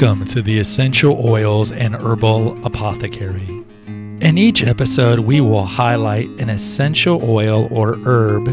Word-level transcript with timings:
Welcome 0.00 0.26
to 0.26 0.42
the 0.42 0.60
Essential 0.60 1.26
Oils 1.26 1.72
and 1.72 1.92
Herbal 1.92 2.64
Apothecary. 2.64 3.64
In 3.88 4.38
each 4.38 4.62
episode, 4.62 5.18
we 5.18 5.40
will 5.40 5.64
highlight 5.64 6.28
an 6.40 6.48
essential 6.48 7.20
oil 7.28 7.66
or 7.72 7.98
herb 8.04 8.44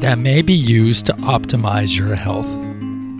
that 0.00 0.18
may 0.18 0.42
be 0.42 0.54
used 0.54 1.06
to 1.06 1.12
optimize 1.12 1.96
your 1.96 2.16
health. 2.16 2.48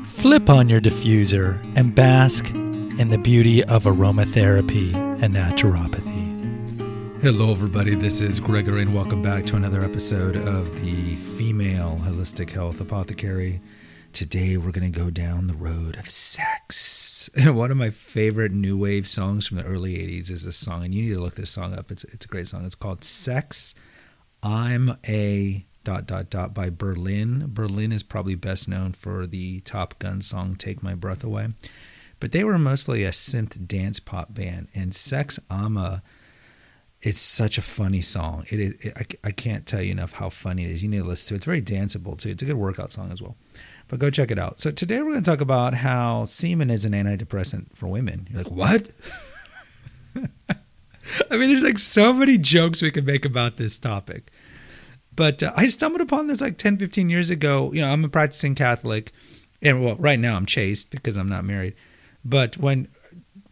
Flip 0.05 0.51
on 0.51 0.69
your 0.69 0.81
diffuser 0.81 1.63
and 1.77 1.95
bask 1.95 2.51
in 2.51 3.11
the 3.11 3.19
beauty 3.19 3.63
of 3.63 3.85
aromatherapy 3.85 4.93
and 5.23 5.37
naturopathy. 5.37 7.23
Hello, 7.23 7.53
everybody. 7.53 7.95
This 7.95 8.21
is 8.21 8.41
Gregory, 8.41 8.83
and 8.83 8.93
welcome 8.93 9.23
back 9.23 9.47
to 9.47 9.57
another 9.57 9.85
episode 9.85 10.35
of 10.35 10.83
the 10.83 11.15
Female 11.15 12.01
Holistic 12.03 12.51
Health 12.51 12.81
Apothecary. 12.81 13.61
Today 14.13 14.57
we're 14.57 14.73
going 14.73 14.93
to 14.93 14.99
go 14.99 15.11
down 15.11 15.47
the 15.47 15.55
road 15.55 15.97
of 15.97 16.11
sex. 16.11 16.58
One 17.45 17.71
of 17.71 17.79
my 17.79 17.89
favorite 17.89 18.53
new 18.53 18.77
wave 18.77 19.09
songs 19.09 19.47
from 19.47 19.57
the 19.57 19.65
early 19.65 19.95
80s 19.95 20.31
is 20.31 20.45
this 20.45 20.57
song, 20.57 20.85
and 20.85 20.95
you 20.95 21.03
need 21.03 21.15
to 21.15 21.21
look 21.21 21.37
this 21.37 21.51
song 21.51 21.75
up. 21.75 21.91
It's, 21.91 22.05
it's 22.05 22.27
a 22.27 22.29
great 22.29 22.47
song. 22.49 22.67
It's 22.67 22.75
called 22.75 23.05
Sex, 23.05 23.75
I'm 24.43 24.97
a 25.07 25.65
dot 25.85 26.07
dot 26.07 26.29
dot 26.29 26.53
by 26.53 26.69
Berlin. 26.69 27.47
Berlin 27.49 27.91
is 27.91 28.03
probably 28.03 28.35
best 28.35 28.69
known 28.69 28.93
for 28.93 29.27
the 29.27 29.61
Top 29.61 29.99
Gun 29.99 30.21
song 30.21 30.57
Take 30.57 30.83
My 30.83 30.95
Breath 30.95 31.25
Away. 31.25 31.49
But 32.21 32.33
they 32.33 32.45
were 32.45 32.59
mostly 32.59 33.05
a 33.05 33.11
synth 33.11 33.67
dance 33.67 33.99
pop 33.99 34.35
band, 34.35 34.69
and 34.75 34.95
Sex 34.95 35.39
Ama 35.51 36.03
it's 37.01 37.21
such 37.21 37.59
a 37.59 37.63
funny 37.63 38.01
song. 38.03 38.45
It, 38.51 38.61
it, 38.61 38.85
it 38.85 39.19
I, 39.25 39.29
I, 39.29 39.31
can't 39.31 39.65
tell 39.65 39.81
you 39.81 39.93
enough 39.93 40.15
how 40.15 40.31
funny 40.31 40.65
it 40.65 40.71
is. 40.73 40.83
You 40.83 40.89
need 40.89 40.99
to 40.99 41.05
listen 41.05 41.29
to 41.29 41.35
it. 41.35 41.37
It's 41.37 41.47
very 41.47 41.63
danceable 41.63 42.19
too. 42.19 42.31
It's 42.31 42.43
a 42.43 42.47
good 42.47 42.57
workout 42.57 42.91
song 42.91 43.13
as 43.13 43.23
well 43.23 43.37
but 43.89 43.99
go 43.99 44.11
check 44.11 44.31
it 44.31 44.39
out. 44.39 44.61
So 44.61 44.71
today 44.71 44.99
we're 44.99 45.13
going 45.13 45.23
to 45.23 45.31
talk 45.31 45.41
about 45.41 45.75
how 45.75 46.25
semen 46.25 46.71
is 46.71 46.85
an 46.85 46.93
antidepressant 46.93 47.75
for 47.75 47.89
women. 47.89 48.29
You're 48.31 48.43
like, 48.43 48.53
what? 48.53 48.91
I 51.31 51.37
mean, 51.37 51.49
there's 51.49 51.65
like 51.65 51.79
so 51.79 52.13
many 52.13 52.39
jokes 52.39 52.83
we 52.83 52.91
can 52.91 53.05
make 53.05 53.25
about 53.25 53.57
this 53.57 53.77
topic. 53.77 54.31
But 55.17 55.43
uh, 55.43 55.53
I 55.57 55.67
stumbled 55.67 56.03
upon 56.03 56.27
this 56.27 56.41
like 56.41 56.59
10, 56.59 56.77
15 56.77 57.09
years 57.11 57.31
ago. 57.31 57.73
You 57.73 57.81
know, 57.81 57.89
I'm 57.89 58.05
a 58.05 58.09
practicing 58.09 58.55
Catholic, 58.55 59.13
and 59.63 59.85
well, 59.85 59.97
right 59.97 60.19
now 60.19 60.37
I'm 60.37 60.47
chaste 60.47 60.91
because 60.91 61.17
I'm 61.17 61.29
not 61.29 61.45
married. 61.45 61.75
But 62.25 62.59
when 62.59 62.89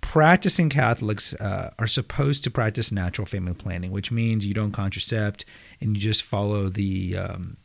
practicing 0.01 0.69
Catholics 0.69 1.35
uh, 1.35 1.71
are 1.79 1.87
supposed 1.89 2.45
to 2.45 2.51
practice 2.51 2.93
natural 2.93 3.27
family 3.27 3.55
planning, 3.55 3.91
which 3.91 4.13
means 4.13 4.47
you 4.47 4.55
don't 4.55 4.71
contracept 4.71 5.45
and 5.81 5.97
you 5.97 6.01
just 6.01 6.23
follow 6.23 6.69
the 6.69 7.17
um, 7.17 7.57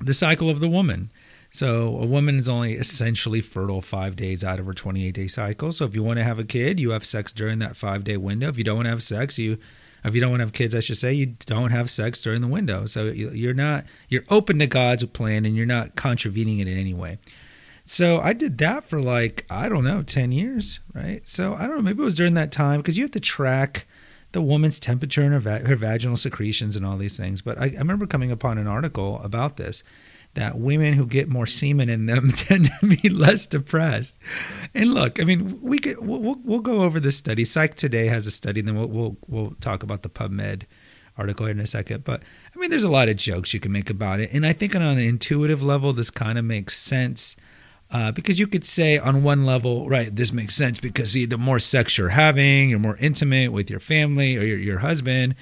the 0.00 0.14
cycle 0.14 0.50
of 0.50 0.60
the 0.60 0.68
woman. 0.68 1.10
So 1.52 1.98
a 1.98 2.06
woman 2.06 2.38
is 2.38 2.48
only 2.48 2.72
essentially 2.72 3.42
fertile 3.42 3.82
five 3.82 4.16
days 4.16 4.42
out 4.42 4.58
of 4.58 4.64
her 4.64 4.72
28 4.72 5.14
day 5.14 5.28
cycle. 5.28 5.70
So 5.70 5.84
if 5.84 5.94
you 5.94 6.02
want 6.02 6.18
to 6.18 6.24
have 6.24 6.38
a 6.38 6.44
kid, 6.44 6.80
you 6.80 6.90
have 6.90 7.04
sex 7.04 7.30
during 7.30 7.58
that 7.58 7.76
five 7.76 8.04
day 8.04 8.16
window. 8.16 8.48
If 8.48 8.56
you 8.56 8.64
don't 8.64 8.76
want 8.76 8.86
to 8.86 8.90
have 8.90 9.02
sex, 9.02 9.38
you 9.38 9.58
if 10.02 10.14
you 10.14 10.20
don't 10.20 10.30
want 10.30 10.40
to 10.40 10.46
have 10.46 10.54
kids, 10.54 10.74
I 10.74 10.80
should 10.80 10.96
say, 10.96 11.12
you 11.12 11.26
don't 11.46 11.70
have 11.70 11.88
sex 11.90 12.22
during 12.22 12.40
the 12.40 12.48
window. 12.48 12.86
So 12.86 13.04
you're 13.04 13.52
not 13.52 13.84
you're 14.08 14.24
open 14.30 14.58
to 14.60 14.66
God's 14.66 15.04
plan 15.04 15.44
and 15.44 15.54
you're 15.54 15.66
not 15.66 15.94
contravening 15.94 16.58
it 16.58 16.68
in 16.68 16.78
any 16.78 16.94
way. 16.94 17.18
So 17.84 18.20
I 18.20 18.32
did 18.32 18.56
that 18.58 18.84
for 18.84 19.02
like 19.02 19.44
I 19.50 19.68
don't 19.68 19.84
know, 19.84 20.02
10 20.02 20.32
years, 20.32 20.80
right? 20.94 21.26
So 21.28 21.54
I 21.54 21.66
don't 21.66 21.76
know, 21.76 21.82
maybe 21.82 22.00
it 22.00 22.04
was 22.04 22.14
during 22.14 22.34
that 22.34 22.50
time 22.50 22.80
because 22.80 22.96
you 22.96 23.04
have 23.04 23.10
to 23.10 23.20
track 23.20 23.86
the 24.32 24.40
woman's 24.40 24.80
temperature 24.80 25.20
and 25.20 25.34
her, 25.34 25.38
va- 25.38 25.68
her 25.68 25.76
vaginal 25.76 26.16
secretions 26.16 26.76
and 26.76 26.86
all 26.86 26.96
these 26.96 27.18
things. 27.18 27.42
But 27.42 27.58
I, 27.58 27.64
I 27.66 27.78
remember 27.78 28.06
coming 28.06 28.32
upon 28.32 28.56
an 28.56 28.66
article 28.66 29.20
about 29.22 29.58
this 29.58 29.84
that 30.34 30.58
women 30.58 30.94
who 30.94 31.06
get 31.06 31.28
more 31.28 31.46
semen 31.46 31.88
in 31.88 32.06
them 32.06 32.30
tend 32.36 32.70
to 32.80 32.96
be 32.96 33.08
less 33.08 33.46
depressed. 33.46 34.18
And 34.74 34.94
look, 34.94 35.20
I 35.20 35.24
mean, 35.24 35.60
we 35.60 35.78
could 35.78 35.98
we'll, 36.00 36.36
we'll 36.42 36.60
go 36.60 36.82
over 36.82 37.00
this 37.00 37.16
study. 37.16 37.44
Psych 37.44 37.74
Today 37.74 38.06
has 38.06 38.26
a 38.26 38.30
study, 38.30 38.60
and 38.60 38.68
then 38.68 38.76
we'll, 38.76 38.88
we'll 38.88 39.16
we'll 39.26 39.50
talk 39.60 39.82
about 39.82 40.02
the 40.02 40.08
PubMed 40.08 40.62
article 41.18 41.46
here 41.46 41.54
in 41.54 41.60
a 41.60 41.66
second. 41.66 42.04
But 42.04 42.22
I 42.54 42.58
mean, 42.58 42.70
there's 42.70 42.84
a 42.84 42.90
lot 42.90 43.08
of 43.08 43.16
jokes 43.16 43.52
you 43.52 43.60
can 43.60 43.72
make 43.72 43.90
about 43.90 44.20
it, 44.20 44.32
and 44.32 44.46
I 44.46 44.52
think 44.52 44.74
on 44.74 44.82
an 44.82 44.98
intuitive 44.98 45.62
level, 45.62 45.92
this 45.92 46.10
kind 46.10 46.38
of 46.38 46.44
makes 46.44 46.76
sense. 46.76 47.36
Uh, 47.90 48.10
because 48.10 48.38
you 48.38 48.46
could 48.46 48.64
say 48.64 48.96
on 48.96 49.22
one 49.22 49.44
level, 49.44 49.86
right, 49.86 50.16
this 50.16 50.32
makes 50.32 50.54
sense 50.54 50.80
because 50.80 51.12
see, 51.12 51.26
the 51.26 51.36
more 51.36 51.58
sex 51.58 51.98
you're 51.98 52.08
having, 52.08 52.70
you're 52.70 52.78
more 52.78 52.96
intimate 52.96 53.52
with 53.52 53.68
your 53.68 53.80
family 53.80 54.38
or 54.38 54.46
your, 54.46 54.56
your 54.56 54.78
husband, 54.78 55.34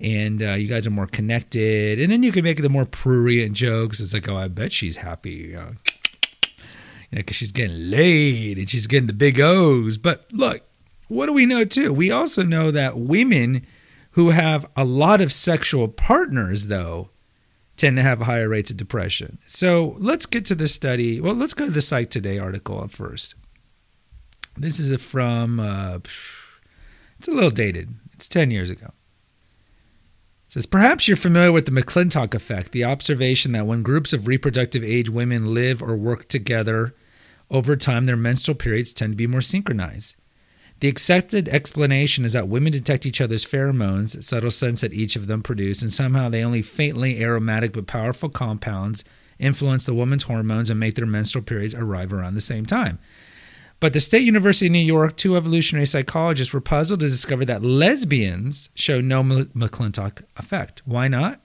and 0.00 0.42
uh, 0.42 0.52
you 0.52 0.66
guys 0.66 0.86
are 0.86 0.90
more 0.90 1.06
connected. 1.06 2.00
And 2.00 2.10
then 2.10 2.22
you 2.22 2.32
can 2.32 2.44
make 2.44 2.60
the 2.60 2.68
more 2.68 2.86
prurient 2.86 3.52
jokes. 3.52 4.00
It's 4.00 4.14
like, 4.14 4.28
oh, 4.28 4.36
I 4.36 4.48
bet 4.48 4.72
she's 4.72 4.96
happy, 4.96 5.30
you 5.30 5.52
know, 5.54 5.74
because 7.12 7.36
she's 7.36 7.52
getting 7.52 7.90
laid 7.90 8.58
and 8.58 8.68
she's 8.68 8.86
getting 8.86 9.06
the 9.06 9.12
big 9.12 9.40
O's. 9.40 9.98
But 9.98 10.26
look, 10.32 10.62
what 11.08 11.26
do 11.26 11.32
we 11.32 11.46
know 11.46 11.64
too? 11.64 11.92
We 11.92 12.10
also 12.10 12.42
know 12.42 12.70
that 12.70 12.98
women 12.98 13.66
who 14.12 14.30
have 14.30 14.66
a 14.76 14.84
lot 14.84 15.20
of 15.20 15.32
sexual 15.32 15.88
partners, 15.88 16.68
though, 16.68 17.10
tend 17.76 17.96
to 17.96 18.02
have 18.02 18.20
higher 18.20 18.48
rates 18.48 18.70
of 18.70 18.76
depression. 18.76 19.38
So 19.46 19.96
let's 19.98 20.26
get 20.26 20.44
to 20.46 20.54
the 20.54 20.68
study. 20.68 21.20
Well, 21.20 21.34
let's 21.34 21.54
go 21.54 21.64
to 21.64 21.70
the 21.70 21.80
Psych 21.80 22.10
Today 22.10 22.38
article 22.38 22.86
first. 22.88 23.34
This 24.56 24.78
is 24.78 24.94
from, 25.02 25.58
uh, 25.58 25.98
it's 27.18 27.26
a 27.26 27.32
little 27.32 27.50
dated. 27.50 27.92
It's 28.12 28.28
10 28.28 28.52
years 28.52 28.70
ago 28.70 28.93
says 30.54 30.66
perhaps 30.66 31.08
you're 31.08 31.16
familiar 31.16 31.50
with 31.50 31.66
the 31.66 31.72
McClintock 31.72 32.32
effect, 32.32 32.70
the 32.70 32.84
observation 32.84 33.50
that 33.50 33.66
when 33.66 33.82
groups 33.82 34.12
of 34.12 34.28
reproductive 34.28 34.84
age 34.84 35.10
women 35.10 35.52
live 35.52 35.82
or 35.82 35.96
work 35.96 36.28
together 36.28 36.94
over 37.50 37.74
time, 37.74 38.04
their 38.04 38.16
menstrual 38.16 38.54
periods 38.54 38.92
tend 38.92 39.14
to 39.14 39.16
be 39.16 39.26
more 39.26 39.40
synchronized. 39.40 40.14
The 40.78 40.86
accepted 40.86 41.48
explanation 41.48 42.24
is 42.24 42.34
that 42.34 42.46
women 42.46 42.70
detect 42.70 43.04
each 43.04 43.20
other's 43.20 43.44
pheromones, 43.44 44.22
subtle 44.22 44.52
scents 44.52 44.82
that 44.82 44.92
each 44.92 45.16
of 45.16 45.26
them 45.26 45.42
produce, 45.42 45.82
and 45.82 45.92
somehow 45.92 46.28
they 46.28 46.44
only 46.44 46.62
faintly 46.62 47.20
aromatic 47.20 47.72
but 47.72 47.88
powerful 47.88 48.28
compounds 48.28 49.04
influence 49.40 49.84
the 49.86 49.94
woman's 49.94 50.22
hormones 50.22 50.70
and 50.70 50.78
make 50.78 50.94
their 50.94 51.04
menstrual 51.04 51.42
periods 51.42 51.74
arrive 51.74 52.12
around 52.12 52.34
the 52.34 52.40
same 52.40 52.64
time. 52.64 53.00
But 53.84 53.92
the 53.92 54.00
State 54.00 54.22
University 54.22 54.64
of 54.64 54.72
New 54.72 54.78
York, 54.78 55.14
two 55.14 55.36
evolutionary 55.36 55.84
psychologists 55.84 56.54
were 56.54 56.62
puzzled 56.62 57.00
to 57.00 57.08
discover 57.10 57.44
that 57.44 57.62
lesbians 57.62 58.70
show 58.74 59.02
no 59.02 59.22
McClintock 59.22 60.22
effect. 60.38 60.80
Why 60.86 61.06
not? 61.06 61.42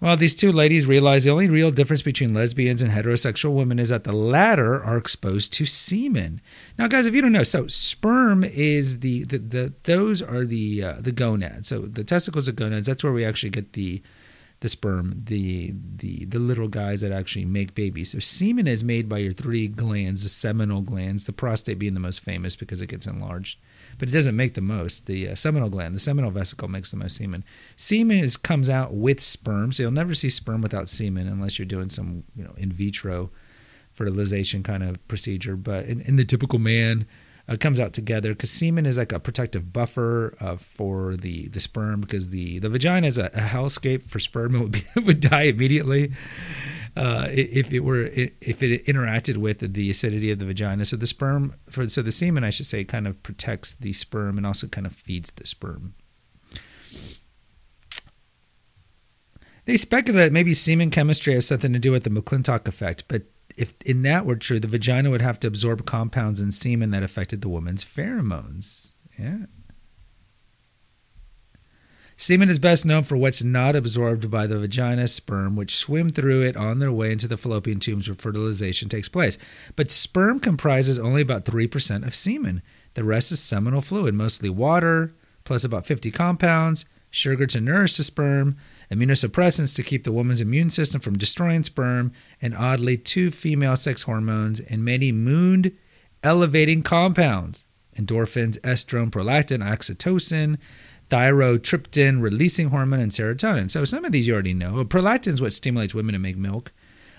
Well, 0.00 0.16
these 0.16 0.34
two 0.34 0.50
ladies 0.50 0.88
realized 0.88 1.24
the 1.24 1.30
only 1.30 1.48
real 1.48 1.70
difference 1.70 2.02
between 2.02 2.34
lesbians 2.34 2.82
and 2.82 2.90
heterosexual 2.90 3.54
women 3.54 3.78
is 3.78 3.90
that 3.90 4.02
the 4.02 4.10
latter 4.10 4.82
are 4.82 4.96
exposed 4.96 5.52
to 5.52 5.66
semen. 5.66 6.40
Now, 6.80 6.88
guys, 6.88 7.06
if 7.06 7.14
you 7.14 7.22
don't 7.22 7.30
know, 7.30 7.44
so 7.44 7.68
sperm 7.68 8.42
is 8.42 8.98
the 8.98 9.22
the, 9.22 9.38
the 9.38 9.72
those 9.84 10.20
are 10.22 10.44
the 10.44 10.82
uh, 10.82 10.94
the 10.98 11.12
gonads. 11.12 11.68
So 11.68 11.82
the 11.82 12.02
testicles 12.02 12.48
are 12.48 12.52
gonads. 12.52 12.88
That's 12.88 13.04
where 13.04 13.12
we 13.12 13.24
actually 13.24 13.50
get 13.50 13.74
the 13.74 14.02
the 14.66 14.70
sperm, 14.70 15.22
the 15.26 15.72
the 15.98 16.24
the 16.24 16.40
little 16.40 16.66
guys 16.66 17.00
that 17.00 17.12
actually 17.12 17.44
make 17.44 17.76
babies. 17.76 18.10
So 18.10 18.18
semen 18.18 18.66
is 18.66 18.82
made 18.82 19.08
by 19.08 19.18
your 19.18 19.32
three 19.32 19.68
glands, 19.68 20.24
the 20.24 20.28
seminal 20.28 20.80
glands, 20.80 21.22
the 21.22 21.32
prostate 21.32 21.78
being 21.78 21.94
the 21.94 22.00
most 22.00 22.18
famous 22.18 22.56
because 22.56 22.82
it 22.82 22.88
gets 22.88 23.06
enlarged, 23.06 23.60
but 23.96 24.08
it 24.08 24.12
doesn't 24.12 24.34
make 24.34 24.54
the 24.54 24.60
most. 24.60 25.06
The 25.06 25.28
uh, 25.28 25.34
seminal 25.36 25.68
gland, 25.68 25.94
the 25.94 26.00
seminal 26.00 26.32
vesicle, 26.32 26.66
makes 26.66 26.90
the 26.90 26.96
most 26.96 27.16
semen. 27.16 27.44
Semen 27.76 28.18
is 28.18 28.36
comes 28.36 28.68
out 28.68 28.92
with 28.92 29.22
sperm, 29.22 29.72
so 29.72 29.84
you'll 29.84 29.92
never 29.92 30.14
see 30.14 30.30
sperm 30.30 30.62
without 30.62 30.88
semen 30.88 31.28
unless 31.28 31.60
you're 31.60 31.66
doing 31.66 31.88
some 31.88 32.24
you 32.34 32.42
know 32.42 32.54
in 32.56 32.72
vitro 32.72 33.30
fertilization 33.94 34.64
kind 34.64 34.82
of 34.82 35.06
procedure. 35.06 35.54
But 35.54 35.84
in, 35.84 36.00
in 36.00 36.16
the 36.16 36.24
typical 36.24 36.58
man 36.58 37.06
uh, 37.48 37.56
comes 37.56 37.80
out 37.80 37.92
together. 37.92 38.30
Because 38.30 38.50
semen 38.50 38.86
is 38.86 38.98
like 38.98 39.12
a 39.12 39.20
protective 39.20 39.72
buffer 39.72 40.36
uh, 40.40 40.56
for 40.56 41.16
the 41.16 41.48
the 41.48 41.60
sperm 41.60 42.00
because 42.00 42.30
the 42.30 42.58
the 42.58 42.68
vagina 42.68 43.06
is 43.06 43.18
a, 43.18 43.26
a 43.26 43.40
hellscape 43.40 44.02
for 44.04 44.18
sperm. 44.18 44.54
It 44.56 44.60
would, 44.60 44.72
be, 44.72 44.84
it 44.96 45.04
would 45.04 45.20
die 45.20 45.42
immediately 45.42 46.12
uh, 46.96 47.28
if 47.30 47.72
it 47.72 47.80
were 47.80 48.04
if 48.06 48.62
it 48.62 48.86
interacted 48.86 49.36
with 49.36 49.74
the 49.74 49.90
acidity 49.90 50.30
of 50.30 50.38
the 50.38 50.46
vagina. 50.46 50.84
So 50.84 50.96
the 50.96 51.06
sperm 51.06 51.54
for 51.68 51.88
so 51.88 52.02
the 52.02 52.10
semen 52.10 52.42
I 52.42 52.50
should 52.50 52.66
say 52.66 52.84
kind 52.84 53.06
of 53.06 53.22
protects 53.22 53.74
the 53.74 53.92
sperm 53.92 54.38
and 54.38 54.46
also 54.46 54.66
kind 54.66 54.86
of 54.86 54.94
feeds 54.94 55.30
the 55.32 55.46
sperm. 55.46 55.94
They 59.66 59.76
speculate 59.76 60.32
maybe 60.32 60.54
semen 60.54 60.90
chemistry 60.90 61.34
has 61.34 61.46
something 61.46 61.72
to 61.72 61.78
do 61.78 61.90
with 61.90 62.04
the 62.04 62.10
McClintock 62.10 62.66
effect, 62.68 63.04
but 63.08 63.22
if 63.56 63.74
in 63.82 64.02
that 64.02 64.26
were 64.26 64.36
true, 64.36 64.60
the 64.60 64.68
vagina 64.68 65.10
would 65.10 65.22
have 65.22 65.40
to 65.40 65.46
absorb 65.46 65.86
compounds 65.86 66.40
in 66.40 66.52
semen 66.52 66.90
that 66.90 67.02
affected 67.02 67.40
the 67.40 67.48
woman's 67.48 67.84
pheromones. 67.84 68.92
Yeah. 69.18 69.46
Semen 72.18 72.48
is 72.48 72.58
best 72.58 72.86
known 72.86 73.02
for 73.02 73.16
what's 73.16 73.42
not 73.42 73.76
absorbed 73.76 74.30
by 74.30 74.46
the 74.46 74.58
vagina 74.58 75.06
sperm, 75.06 75.54
which 75.54 75.76
swim 75.76 76.08
through 76.08 76.42
it 76.42 76.56
on 76.56 76.78
their 76.78 76.92
way 76.92 77.12
into 77.12 77.28
the 77.28 77.36
fallopian 77.36 77.78
tubes 77.78 78.08
where 78.08 78.14
fertilization 78.14 78.88
takes 78.88 79.08
place. 79.08 79.36
But 79.74 79.90
sperm 79.90 80.38
comprises 80.38 80.98
only 80.98 81.20
about 81.20 81.44
3% 81.44 82.06
of 82.06 82.14
semen. 82.14 82.62
The 82.94 83.04
rest 83.04 83.32
is 83.32 83.40
seminal 83.40 83.82
fluid, 83.82 84.14
mostly 84.14 84.48
water, 84.48 85.12
plus 85.44 85.62
about 85.62 85.84
50 85.84 86.10
compounds, 86.10 86.86
sugar 87.10 87.46
to 87.48 87.60
nourish 87.60 87.98
the 87.98 88.04
sperm, 88.04 88.56
immunosuppressants 88.90 89.74
to 89.76 89.82
keep 89.82 90.04
the 90.04 90.12
woman's 90.12 90.40
immune 90.40 90.70
system 90.70 91.00
from 91.00 91.18
destroying 91.18 91.62
sperm, 91.62 92.12
and 92.40 92.54
oddly, 92.54 92.96
two 92.96 93.30
female 93.30 93.76
sex 93.76 94.02
hormones 94.02 94.60
and 94.60 94.84
many 94.84 95.12
mood 95.12 95.76
elevating 96.22 96.82
compounds 96.82 97.64
endorphins, 97.96 98.60
estrone, 98.60 99.10
prolactin, 99.10 99.64
oxytocin, 99.64 100.58
thyrotropin 101.08 102.20
releasing 102.20 102.68
hormone, 102.68 103.00
and 103.00 103.10
serotonin. 103.10 103.70
So 103.70 103.86
some 103.86 104.04
of 104.04 104.12
these 104.12 104.26
you 104.26 104.34
already 104.34 104.52
know. 104.52 104.84
Prolactin 104.84 105.32
is 105.32 105.40
what 105.40 105.54
stimulates 105.54 105.94
women 105.94 106.12
to 106.12 106.18
make 106.18 106.36
milk. 106.36 106.72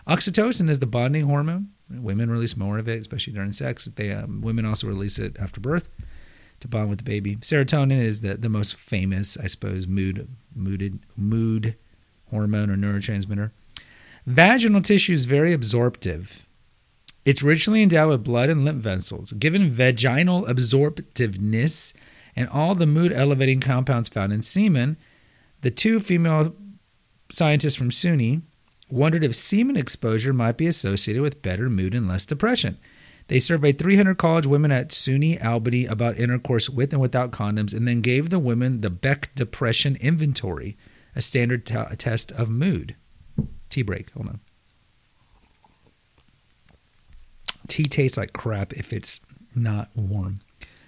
Oxytocin 0.08 0.70
is 0.70 0.78
the 0.78 0.86
bonding 0.86 1.26
hormone. 1.26 1.70
Women 1.90 2.30
release 2.30 2.56
more 2.56 2.78
of 2.78 2.88
it, 2.88 3.02
especially 3.02 3.34
during 3.34 3.54
sex. 3.54 3.86
They 3.86 4.12
um, 4.12 4.42
women 4.42 4.66
also 4.66 4.88
release 4.88 5.18
it 5.18 5.36
after 5.40 5.60
birth 5.60 5.90
to 6.72 6.78
bond 6.78 6.90
with 6.90 7.00
the 7.00 7.04
baby. 7.04 7.36
Serotonin 7.38 8.02
is 8.02 8.22
the, 8.22 8.36
the 8.36 8.50
most 8.50 8.76
famous, 8.76 9.38
I 9.38 9.48
suppose, 9.48 9.88
mood 9.88 10.28
mooded 10.56 11.00
mood 11.16 11.76
hormone 12.30 12.70
or 12.70 12.76
neurotransmitter. 12.76 13.52
Vaginal 14.26 14.82
tissue 14.82 15.14
is 15.14 15.26
very 15.26 15.54
absorptive. 15.54 16.48
It's 17.26 17.44
richly 17.44 17.84
endowed 17.84 18.10
with 18.10 18.24
blood 18.24 18.50
and 18.50 18.66
lymph 18.66 18.84
vessels. 18.84 19.32
Given 19.34 19.70
vaginal 19.70 20.46
absorptiveness 20.46 21.94
and 22.36 22.48
all 22.50 22.76
the 22.76 22.86
mood 22.86 23.12
elevating 23.12 23.60
compounds 23.60 24.10
found 24.10 24.32
in 24.32 24.42
semen, 24.42 24.98
the 25.62 25.72
two 25.72 26.00
female 26.00 26.56
scientists 27.32 27.76
from 27.76 27.90
SUNY 27.90 28.42
wondered 28.90 29.24
if 29.24 29.36
semen 29.36 29.76
exposure 29.76 30.34
might 30.34 30.58
be 30.58 30.68
associated 30.68 31.22
with 31.22 31.42
better 31.42 31.70
mood 31.70 31.94
and 31.94 32.08
less 32.08 32.26
depression. 32.26 32.78
They 33.28 33.40
surveyed 33.40 33.78
300 33.78 34.18
college 34.18 34.48
women 34.48 34.72
at 34.72 34.90
SUNY 34.90 35.44
Albany 35.44 35.86
about 35.86 36.18
intercourse 36.18 36.70
with 36.70 36.94
and 36.94 37.02
without 37.02 37.32
condoms, 37.32 37.74
and 37.74 37.88
then 37.88 38.02
gave 38.02 38.30
the 38.30 38.40
women 38.40 38.82
the 38.82 38.90
Beck 38.90 39.36
Depression 39.36 39.98
Inventory, 40.00 40.78
a 41.16 41.22
standard 41.22 41.66
test 41.66 42.32
of 42.32 42.50
mood. 42.50 42.96
Tea 43.70 43.82
break. 43.82 44.12
Hold 44.12 44.30
on. 44.30 44.40
Tea 47.68 47.84
tastes 47.84 48.18
like 48.18 48.32
crap 48.32 48.72
if 48.74 48.94
it's 48.94 49.20
not 49.54 49.90
warm. 49.94 50.40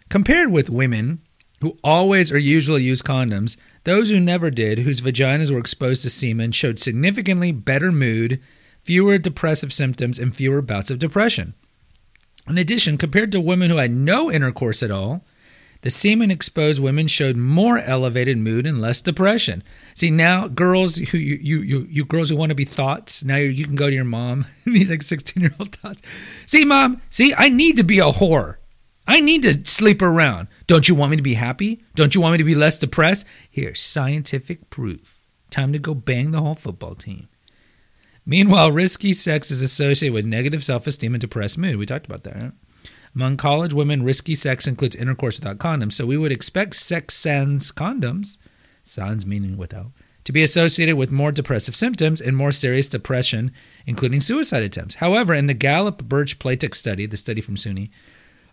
Compared 0.08 0.50
with 0.50 0.70
women 0.70 1.22
who 1.60 1.78
always 1.84 2.32
or 2.32 2.38
usually 2.38 2.84
use 2.84 3.02
condoms, 3.02 3.58
those 3.84 4.10
who 4.10 4.20
never 4.20 4.50
did, 4.50 4.80
whose 4.80 5.02
vaginas 5.02 5.52
were 5.52 5.60
exposed 5.60 6.04
to 6.04 6.10
semen, 6.10 6.54
showed 6.54 6.80
significantly 6.80 7.52
better 7.52 7.92
mood, 7.92 8.42
fewer 8.80 9.18
depressive 9.18 9.74
symptoms, 9.74 10.18
and 10.18 10.34
fewer 10.34 10.62
bouts 10.62 10.90
of 10.90 11.00
depression. 11.00 11.54
In 12.50 12.58
addition, 12.58 12.98
compared 12.98 13.32
to 13.32 13.40
women 13.40 13.70
who 13.70 13.78
had 13.78 13.92
no 13.92 14.32
intercourse 14.32 14.82
at 14.82 14.90
all, 14.90 15.24
the 15.82 15.90
semen 15.92 16.32
exposed 16.32 16.82
women 16.82 17.08
showed 17.08 17.38
more 17.38 17.78
elevated 17.78 18.38
mood 18.38 18.66
and 18.66 18.82
less 18.82 19.02
depression. 19.02 19.64
See 19.94 20.10
now, 20.10 20.48
girls 20.48 20.98
who 20.98 21.18
you 21.18 21.36
you 21.36 21.62
you, 21.62 21.88
you 21.90 22.06
girls 22.06 22.30
who 22.30 22.36
want 22.36 22.50
to 22.50 22.56
be 22.56 22.66
thoughts, 22.66 23.24
now 23.24 23.38
you 23.38 23.64
can 23.64 23.76
go 23.76 23.90
to 23.90 23.96
your 23.96 24.04
mom 24.04 24.48
these 24.66 24.90
like 24.90 25.04
sixteen 25.04 25.42
year 25.44 25.54
old 25.60 25.76
thoughts. 25.76 26.02
See, 26.48 26.66
mom, 26.66 27.02
see, 27.10 27.34
I 27.38 27.50
need 27.50 27.78
to 27.78 27.84
be 27.84 28.00
a 28.00 28.12
whore. 28.12 28.58
I 29.08 29.22
need 29.22 29.44
to 29.44 29.66
sleep 29.66 30.02
around. 30.02 30.50
Don't 30.68 30.90
you 30.90 30.96
want 30.96 31.12
me 31.12 31.18
to 31.18 31.24
be 31.24 31.36
happy? 31.36 31.82
Don't 31.96 32.14
you 32.14 32.22
want 32.22 32.34
me 32.34 32.38
to 32.40 32.44
be 32.44 32.56
less 32.56 32.78
depressed? 32.78 33.26
Here, 33.50 33.74
scientific 33.74 34.70
proof. 34.70 35.22
Time 35.50 35.72
to 35.74 35.80
go 35.80 35.94
bang 35.94 36.32
the 36.32 36.42
whole 36.42 36.56
football 36.56 36.94
team. 36.94 37.28
Meanwhile, 38.26 38.72
risky 38.72 39.14
sex 39.14 39.50
is 39.50 39.62
associated 39.62 40.14
with 40.14 40.26
negative 40.26 40.64
self 40.64 40.88
esteem 40.88 41.14
and 41.14 41.22
depressed 41.22 41.58
mood. 41.58 41.78
We 41.78 41.86
talked 41.86 42.06
about 42.06 42.24
that. 42.24 42.36
Right? 42.36 42.52
Among 43.16 43.38
college 43.38 43.74
women, 43.74 44.04
risky 44.04 44.36
sex 44.36 44.68
includes 44.68 44.96
intercourse 44.96 45.40
without 45.40 45.58
condoms. 45.58 45.94
So 45.94 46.06
we 46.06 46.18
would 46.18 46.32
expect 46.32 46.76
sex 46.76 47.16
sans 47.16 47.72
condoms, 47.72 48.38
sans 48.84 49.26
meaning 49.26 49.58
without, 49.58 49.92
to 50.26 50.32
be 50.32 50.44
associated 50.44 50.96
with 50.96 51.12
more 51.12 51.32
depressive 51.32 51.76
symptoms 51.76 52.22
and 52.22 52.38
more 52.38 52.52
serious 52.52 52.88
depression, 52.88 53.52
including 53.88 54.22
suicide 54.22 54.64
attempts. 54.64 54.96
However, 54.96 55.34
in 55.34 55.48
the 55.48 55.54
Gallup 55.54 56.04
Burch 56.04 56.38
Platek 56.38 56.76
study, 56.76 57.08
the 57.08 57.18
study 57.18 57.42
from 57.42 57.56
SUNY, 57.56 57.90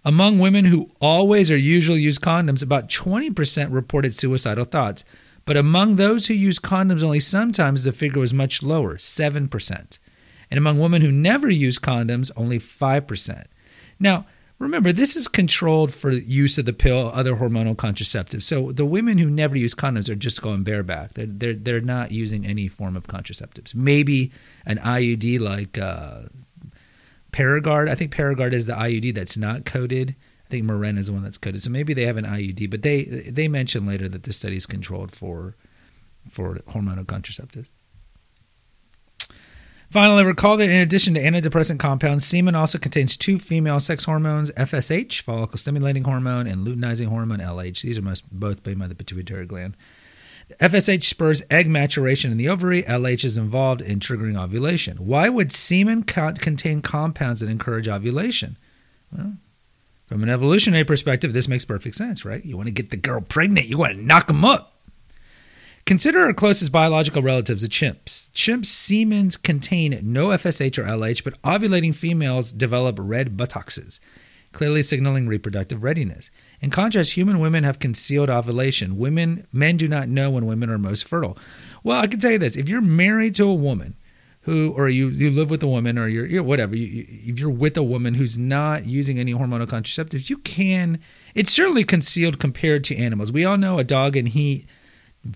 among 0.04 0.38
women 0.38 0.66
who 0.66 0.90
always 1.00 1.50
or 1.50 1.56
usually 1.56 2.00
use 2.00 2.18
condoms, 2.18 2.62
about 2.62 2.88
20% 2.88 3.72
reported 3.72 4.14
suicidal 4.14 4.64
thoughts. 4.64 5.04
But 5.46 5.56
among 5.56 5.96
those 5.96 6.26
who 6.26 6.34
use 6.34 6.58
condoms 6.58 7.02
only 7.02 7.20
sometimes, 7.20 7.84
the 7.84 7.92
figure 7.92 8.20
was 8.20 8.34
much 8.34 8.62
lower, 8.62 8.96
7%. 8.96 9.98
And 10.50 10.58
among 10.58 10.78
women 10.78 11.02
who 11.02 11.12
never 11.12 11.48
use 11.48 11.78
condoms, 11.78 12.30
only 12.36 12.58
5%. 12.58 13.44
Now, 13.98 14.26
remember, 14.58 14.92
this 14.92 15.14
is 15.14 15.28
controlled 15.28 15.94
for 15.94 16.10
use 16.10 16.58
of 16.58 16.64
the 16.64 16.72
pill, 16.72 17.12
other 17.14 17.36
hormonal 17.36 17.76
contraceptives. 17.76 18.42
So 18.42 18.72
the 18.72 18.84
women 18.84 19.18
who 19.18 19.30
never 19.30 19.56
use 19.56 19.74
condoms 19.74 20.08
are 20.08 20.16
just 20.16 20.42
going 20.42 20.64
bareback. 20.64 21.14
They're, 21.14 21.26
they're, 21.26 21.54
they're 21.54 21.80
not 21.80 22.10
using 22.10 22.44
any 22.44 22.66
form 22.66 22.96
of 22.96 23.06
contraceptives. 23.06 23.72
Maybe 23.72 24.32
an 24.66 24.78
IUD 24.78 25.38
like 25.38 25.78
uh, 25.78 26.22
Paragard, 27.30 27.88
I 27.88 27.94
think 27.94 28.12
Paragard 28.12 28.52
is 28.52 28.66
the 28.66 28.72
IUD 28.72 29.14
that's 29.14 29.36
not 29.36 29.64
coded. 29.64 30.16
I 30.46 30.48
think 30.48 30.64
Mirena 30.64 30.98
is 30.98 31.06
the 31.06 31.12
one 31.12 31.24
that's 31.24 31.38
coded. 31.38 31.62
So 31.62 31.70
maybe 31.70 31.92
they 31.92 32.06
have 32.06 32.16
an 32.16 32.24
IUD, 32.24 32.70
but 32.70 32.82
they 32.82 33.04
they 33.04 33.48
mention 33.48 33.84
later 33.84 34.08
that 34.08 34.22
the 34.22 34.32
study 34.32 34.56
is 34.56 34.66
controlled 34.66 35.12
for 35.12 35.56
for 36.30 36.56
hormonal 36.68 37.04
contraceptives. 37.04 37.68
Finally, 39.90 40.24
recall 40.24 40.56
that 40.56 40.68
in 40.68 40.76
addition 40.76 41.14
to 41.14 41.20
antidepressant 41.20 41.78
compounds, 41.78 42.24
semen 42.24 42.54
also 42.54 42.78
contains 42.78 43.16
two 43.16 43.38
female 43.38 43.78
sex 43.78 44.04
hormones, 44.04 44.50
FSH, 44.52 45.20
follicle 45.20 45.58
stimulating 45.58 46.04
hormone, 46.04 46.46
and 46.46 46.66
luteinizing 46.66 47.06
hormone, 47.06 47.38
LH. 47.38 47.82
These 47.82 47.98
are 47.98 48.02
most, 48.02 48.28
both 48.32 48.66
made 48.66 48.78
by 48.78 48.88
the 48.88 48.96
pituitary 48.96 49.46
gland. 49.46 49.76
FSH 50.60 51.04
spurs 51.04 51.42
egg 51.50 51.68
maturation 51.68 52.30
in 52.30 52.36
the 52.36 52.48
ovary. 52.48 52.82
LH 52.84 53.24
is 53.24 53.38
involved 53.38 53.80
in 53.80 53.98
triggering 53.98 54.40
ovulation. 54.40 54.96
Why 54.98 55.28
would 55.28 55.52
semen 55.52 56.04
co- 56.04 56.34
contain 56.34 56.82
compounds 56.82 57.40
that 57.40 57.48
encourage 57.48 57.88
ovulation? 57.88 58.56
Well, 59.10 59.34
from 60.06 60.22
an 60.22 60.28
evolutionary 60.28 60.84
perspective, 60.84 61.32
this 61.32 61.48
makes 61.48 61.64
perfect 61.64 61.96
sense, 61.96 62.24
right? 62.24 62.44
You 62.44 62.56
want 62.56 62.68
to 62.68 62.72
get 62.72 62.90
the 62.90 62.96
girl 62.96 63.20
pregnant, 63.20 63.66
you 63.66 63.78
want 63.78 63.96
to 63.96 64.02
knock 64.02 64.28
them 64.28 64.44
up. 64.44 64.72
Consider 65.84 66.20
our 66.20 66.32
closest 66.32 66.72
biological 66.72 67.22
relatives, 67.22 67.62
the 67.62 67.68
chimps. 67.68 68.30
Chimps' 68.32 68.66
semens 68.66 69.40
contain 69.40 69.98
no 70.02 70.28
FSH 70.28 70.78
or 70.78 70.84
LH, 70.84 71.22
but 71.22 71.40
ovulating 71.42 71.94
females 71.94 72.50
develop 72.50 72.96
red 72.98 73.36
buttocks, 73.36 74.00
clearly 74.52 74.82
signaling 74.82 75.28
reproductive 75.28 75.84
readiness. 75.84 76.30
In 76.60 76.70
contrast, 76.70 77.12
human 77.12 77.38
women 77.38 77.62
have 77.62 77.78
concealed 77.78 78.30
ovulation. 78.30 78.98
Women, 78.98 79.46
men 79.52 79.76
do 79.76 79.86
not 79.86 80.08
know 80.08 80.30
when 80.30 80.46
women 80.46 80.70
are 80.70 80.78
most 80.78 81.04
fertile. 81.04 81.38
Well, 81.84 82.00
I 82.00 82.08
can 82.08 82.18
tell 82.18 82.32
you 82.32 82.38
this: 82.38 82.56
if 82.56 82.68
you're 82.68 82.80
married 82.80 83.36
to 83.36 83.44
a 83.44 83.54
woman 83.54 83.94
who, 84.46 84.72
or 84.76 84.88
you 84.88 85.08
you 85.08 85.28
live 85.30 85.50
with 85.50 85.62
a 85.64 85.66
woman, 85.66 85.98
or 85.98 86.06
you're, 86.06 86.24
you're 86.24 86.42
whatever, 86.42 86.76
you, 86.76 87.04
if 87.08 87.40
you're 87.40 87.50
with 87.50 87.76
a 87.76 87.82
woman 87.82 88.14
who's 88.14 88.38
not 88.38 88.86
using 88.86 89.18
any 89.18 89.34
hormonal 89.34 89.66
contraceptives, 89.66 90.30
you 90.30 90.38
can. 90.38 91.00
It's 91.34 91.52
certainly 91.52 91.82
concealed 91.82 92.38
compared 92.38 92.84
to 92.84 92.96
animals. 92.96 93.32
We 93.32 93.44
all 93.44 93.56
know 93.58 93.78
a 93.78 93.84
dog 93.84 94.16
in 94.16 94.26
heat. 94.26 94.66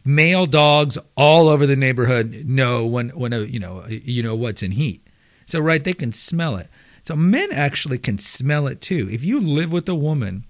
Male 0.04 0.46
dogs 0.46 0.96
all 1.16 1.48
over 1.48 1.66
the 1.66 1.74
neighborhood 1.74 2.44
know 2.46 2.86
when 2.86 3.08
when 3.10 3.32
a 3.32 3.40
you 3.40 3.58
know 3.58 3.84
you 3.88 4.22
know 4.22 4.36
what's 4.36 4.62
in 4.62 4.70
heat. 4.70 5.04
So 5.44 5.58
right, 5.58 5.82
they 5.82 5.92
can 5.92 6.12
smell 6.12 6.56
it. 6.56 6.68
So 7.02 7.16
men 7.16 7.50
actually 7.50 7.98
can 7.98 8.16
smell 8.18 8.68
it 8.68 8.80
too. 8.80 9.08
If 9.10 9.24
you 9.24 9.40
live 9.40 9.72
with 9.72 9.88
a 9.88 9.94
woman 9.96 10.44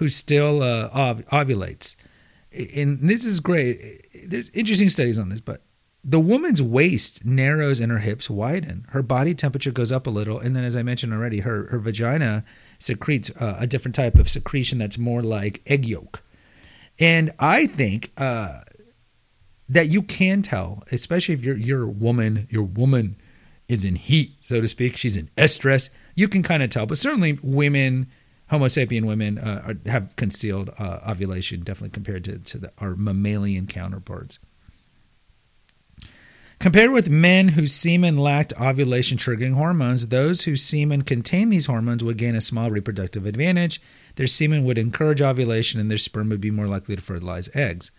who 0.00 0.08
still 0.08 0.64
uh, 0.64 0.88
ov- 0.92 1.24
ovulates. 1.26 1.94
And 2.52 2.98
this 3.08 3.24
is 3.24 3.38
great. 3.38 4.28
There's 4.28 4.48
interesting 4.48 4.88
studies 4.88 5.18
on 5.18 5.28
this, 5.28 5.40
but 5.40 5.62
the 6.02 6.20
woman's 6.20 6.62
waist 6.62 7.24
narrows 7.24 7.80
and 7.80 7.92
her 7.92 7.98
hips 7.98 8.30
widen. 8.30 8.86
Her 8.90 9.02
body 9.02 9.34
temperature 9.34 9.70
goes 9.70 9.92
up 9.92 10.06
a 10.06 10.10
little, 10.10 10.38
and 10.38 10.56
then, 10.56 10.64
as 10.64 10.76
I 10.76 10.82
mentioned 10.82 11.12
already, 11.12 11.40
her 11.40 11.66
her 11.66 11.78
vagina 11.78 12.44
secretes 12.78 13.30
uh, 13.40 13.56
a 13.58 13.66
different 13.66 13.94
type 13.94 14.16
of 14.16 14.28
secretion 14.28 14.78
that's 14.78 14.98
more 14.98 15.22
like 15.22 15.60
egg 15.66 15.84
yolk. 15.84 16.22
And 16.98 17.32
I 17.38 17.66
think 17.66 18.12
uh, 18.16 18.60
that 19.68 19.88
you 19.88 20.02
can 20.02 20.42
tell, 20.42 20.82
especially 20.90 21.34
if 21.34 21.42
your 21.42 21.56
your 21.56 21.86
woman 21.86 22.48
your 22.50 22.64
woman 22.64 23.16
is 23.68 23.84
in 23.84 23.94
heat, 23.94 24.32
so 24.40 24.60
to 24.60 24.68
speak. 24.68 24.96
She's 24.96 25.16
in 25.16 25.28
estrus. 25.36 25.90
You 26.14 26.28
can 26.28 26.42
kind 26.42 26.62
of 26.62 26.70
tell, 26.70 26.86
but 26.86 26.98
certainly 26.98 27.38
women 27.42 28.08
Homo 28.50 28.66
sapien 28.66 29.04
women 29.04 29.38
uh, 29.38 29.62
are, 29.64 29.90
have 29.90 30.16
concealed 30.16 30.70
uh, 30.76 30.98
ovulation, 31.08 31.60
definitely 31.60 31.90
compared 31.90 32.24
to, 32.24 32.38
to 32.38 32.58
the, 32.58 32.72
our 32.78 32.96
mammalian 32.96 33.68
counterparts. 33.68 34.40
Compared 36.60 36.90
with 36.90 37.08
men 37.08 37.48
whose 37.48 37.72
semen 37.72 38.18
lacked 38.18 38.52
ovulation 38.60 39.16
triggering 39.16 39.54
hormones, 39.54 40.08
those 40.08 40.44
whose 40.44 40.62
semen 40.62 41.00
contain 41.00 41.48
these 41.48 41.64
hormones 41.64 42.04
would 42.04 42.18
gain 42.18 42.34
a 42.34 42.40
small 42.42 42.70
reproductive 42.70 43.24
advantage. 43.24 43.80
Their 44.16 44.26
semen 44.26 44.64
would 44.64 44.76
encourage 44.76 45.22
ovulation, 45.22 45.80
and 45.80 45.90
their 45.90 45.96
sperm 45.96 46.28
would 46.28 46.40
be 46.40 46.50
more 46.50 46.66
likely 46.66 46.94
to 46.94 47.00
fertilize 47.00 47.48
eggs. 47.56 47.90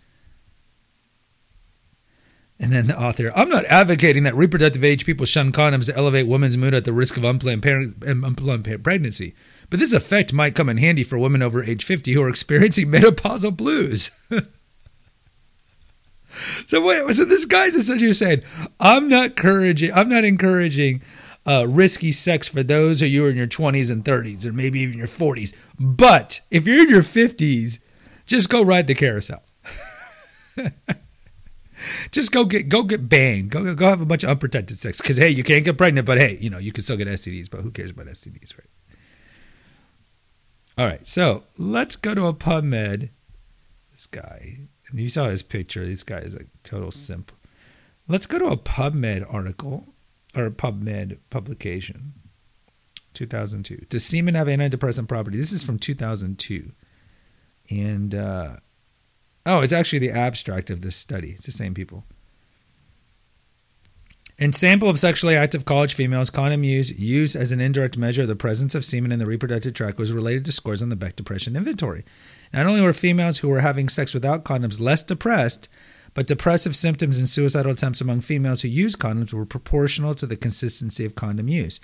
And 2.60 2.72
then 2.72 2.86
the 2.86 2.96
author, 2.96 3.32
I'm 3.34 3.48
not 3.48 3.64
advocating 3.64 4.22
that 4.22 4.36
reproductive 4.36 4.84
age 4.84 5.04
people 5.04 5.26
shun 5.26 5.50
condoms 5.50 5.86
to 5.86 5.96
elevate 5.96 6.28
women's 6.28 6.56
mood 6.56 6.72
at 6.72 6.84
the 6.84 6.92
risk 6.92 7.16
of 7.16 7.24
unplanned, 7.24 7.64
parent, 7.64 7.96
um, 8.06 8.22
unplanned 8.22 8.84
pregnancy. 8.84 9.34
But 9.70 9.80
this 9.80 9.92
effect 9.92 10.32
might 10.32 10.54
come 10.54 10.68
in 10.68 10.76
handy 10.76 11.02
for 11.02 11.18
women 11.18 11.42
over 11.42 11.64
age 11.64 11.84
50 11.84 12.12
who 12.12 12.22
are 12.22 12.28
experiencing 12.28 12.86
menopausal 12.92 13.56
blues. 13.56 14.12
so 16.66 16.84
wait, 16.84 17.14
so 17.14 17.24
this 17.24 17.44
guy's 17.44 17.76
essentially 17.76 18.12
saying, 18.12 18.42
I'm 18.80 19.08
not 19.08 19.24
encouraging, 19.26 19.92
I'm 19.92 20.08
not 20.08 20.24
encouraging 20.24 21.02
uh, 21.46 21.66
risky 21.68 22.12
sex 22.12 22.48
for 22.48 22.62
those 22.62 23.02
of 23.02 23.08
you 23.08 23.26
are 23.26 23.30
in 23.30 23.36
your 23.36 23.46
20s 23.46 23.90
and 23.90 24.04
30s, 24.04 24.46
or 24.46 24.52
maybe 24.52 24.80
even 24.80 24.96
your 24.96 25.06
40s. 25.06 25.54
But 25.78 26.40
if 26.50 26.66
you're 26.66 26.82
in 26.82 26.90
your 26.90 27.02
50s, 27.02 27.78
just 28.26 28.48
go 28.48 28.62
ride 28.62 28.86
the 28.86 28.94
carousel. 28.94 29.42
just 32.10 32.32
go 32.32 32.44
get 32.44 32.68
go 32.68 32.82
get 32.82 33.08
banged. 33.08 33.50
Go 33.50 33.74
go 33.74 33.88
have 33.88 34.00
a 34.00 34.06
bunch 34.06 34.22
of 34.22 34.30
unprotected 34.30 34.78
sex. 34.78 35.00
Because 35.00 35.16
hey, 35.16 35.30
you 35.30 35.42
can't 35.42 35.64
get 35.64 35.78
pregnant, 35.78 36.06
but 36.06 36.18
hey, 36.18 36.38
you 36.40 36.50
know 36.50 36.58
you 36.58 36.72
can 36.72 36.84
still 36.84 36.96
get 36.96 37.08
STDs. 37.08 37.50
But 37.50 37.60
who 37.60 37.70
cares 37.70 37.90
about 37.90 38.06
STDs, 38.06 38.56
right? 38.58 38.68
All 40.78 40.86
right, 40.86 41.06
so 41.06 41.44
let's 41.58 41.96
go 41.96 42.14
to 42.14 42.26
a 42.26 42.34
PubMed. 42.34 43.10
This 43.92 44.06
guy, 44.06 44.58
and 44.88 44.98
you 44.98 45.08
saw 45.08 45.28
his 45.28 45.42
picture. 45.42 45.86
This 45.86 46.02
guy 46.02 46.18
is 46.18 46.34
like 46.34 46.48
total 46.62 46.90
simp. 46.90 47.30
Let's 48.08 48.26
go 48.26 48.38
to 48.38 48.46
a 48.46 48.56
PubMed 48.56 49.32
article 49.32 49.86
or 50.34 50.46
a 50.46 50.50
PubMed 50.50 51.18
publication, 51.30 52.14
2002. 53.14 53.86
Does 53.88 54.04
semen 54.04 54.34
have 54.34 54.46
antidepressant 54.46 55.08
property? 55.08 55.36
This 55.36 55.52
is 55.52 55.62
from 55.62 55.78
2002, 55.78 56.72
and 57.70 58.14
uh, 58.14 58.56
oh, 59.44 59.60
it's 59.60 59.72
actually 59.72 60.00
the 60.00 60.10
abstract 60.10 60.70
of 60.70 60.80
this 60.80 60.96
study. 60.96 61.32
It's 61.32 61.46
the 61.46 61.52
same 61.52 61.74
people. 61.74 62.04
In 64.38 64.52
sample 64.52 64.88
of 64.88 64.98
sexually 64.98 65.36
active 65.36 65.64
college 65.64 65.94
females, 65.94 66.30
condom 66.30 66.64
use, 66.64 66.98
use 66.98 67.36
as 67.36 67.52
an 67.52 67.60
indirect 67.60 67.96
measure 67.96 68.22
of 68.22 68.28
the 68.28 68.34
presence 68.34 68.74
of 68.74 68.84
semen 68.84 69.12
in 69.12 69.18
the 69.18 69.26
reproductive 69.26 69.74
tract 69.74 69.98
was 69.98 70.12
related 70.12 70.44
to 70.46 70.52
scores 70.52 70.82
on 70.82 70.88
the 70.88 70.96
Beck 70.96 71.14
Depression 71.14 71.54
Inventory. 71.54 72.04
Not 72.52 72.66
only 72.66 72.80
were 72.80 72.92
females 72.92 73.38
who 73.38 73.48
were 73.48 73.60
having 73.60 73.88
sex 73.88 74.12
without 74.12 74.44
condoms 74.44 74.80
less 74.80 75.02
depressed, 75.02 75.68
but 76.14 76.26
depressive 76.26 76.76
symptoms 76.76 77.18
and 77.18 77.28
suicidal 77.28 77.72
attempts 77.72 78.00
among 78.00 78.20
females 78.20 78.62
who 78.62 78.68
used 78.68 78.98
condoms 78.98 79.32
were 79.32 79.46
proportional 79.46 80.14
to 80.16 80.26
the 80.26 80.36
consistency 80.36 81.04
of 81.04 81.14
condom 81.14 81.48
use. 81.48 81.80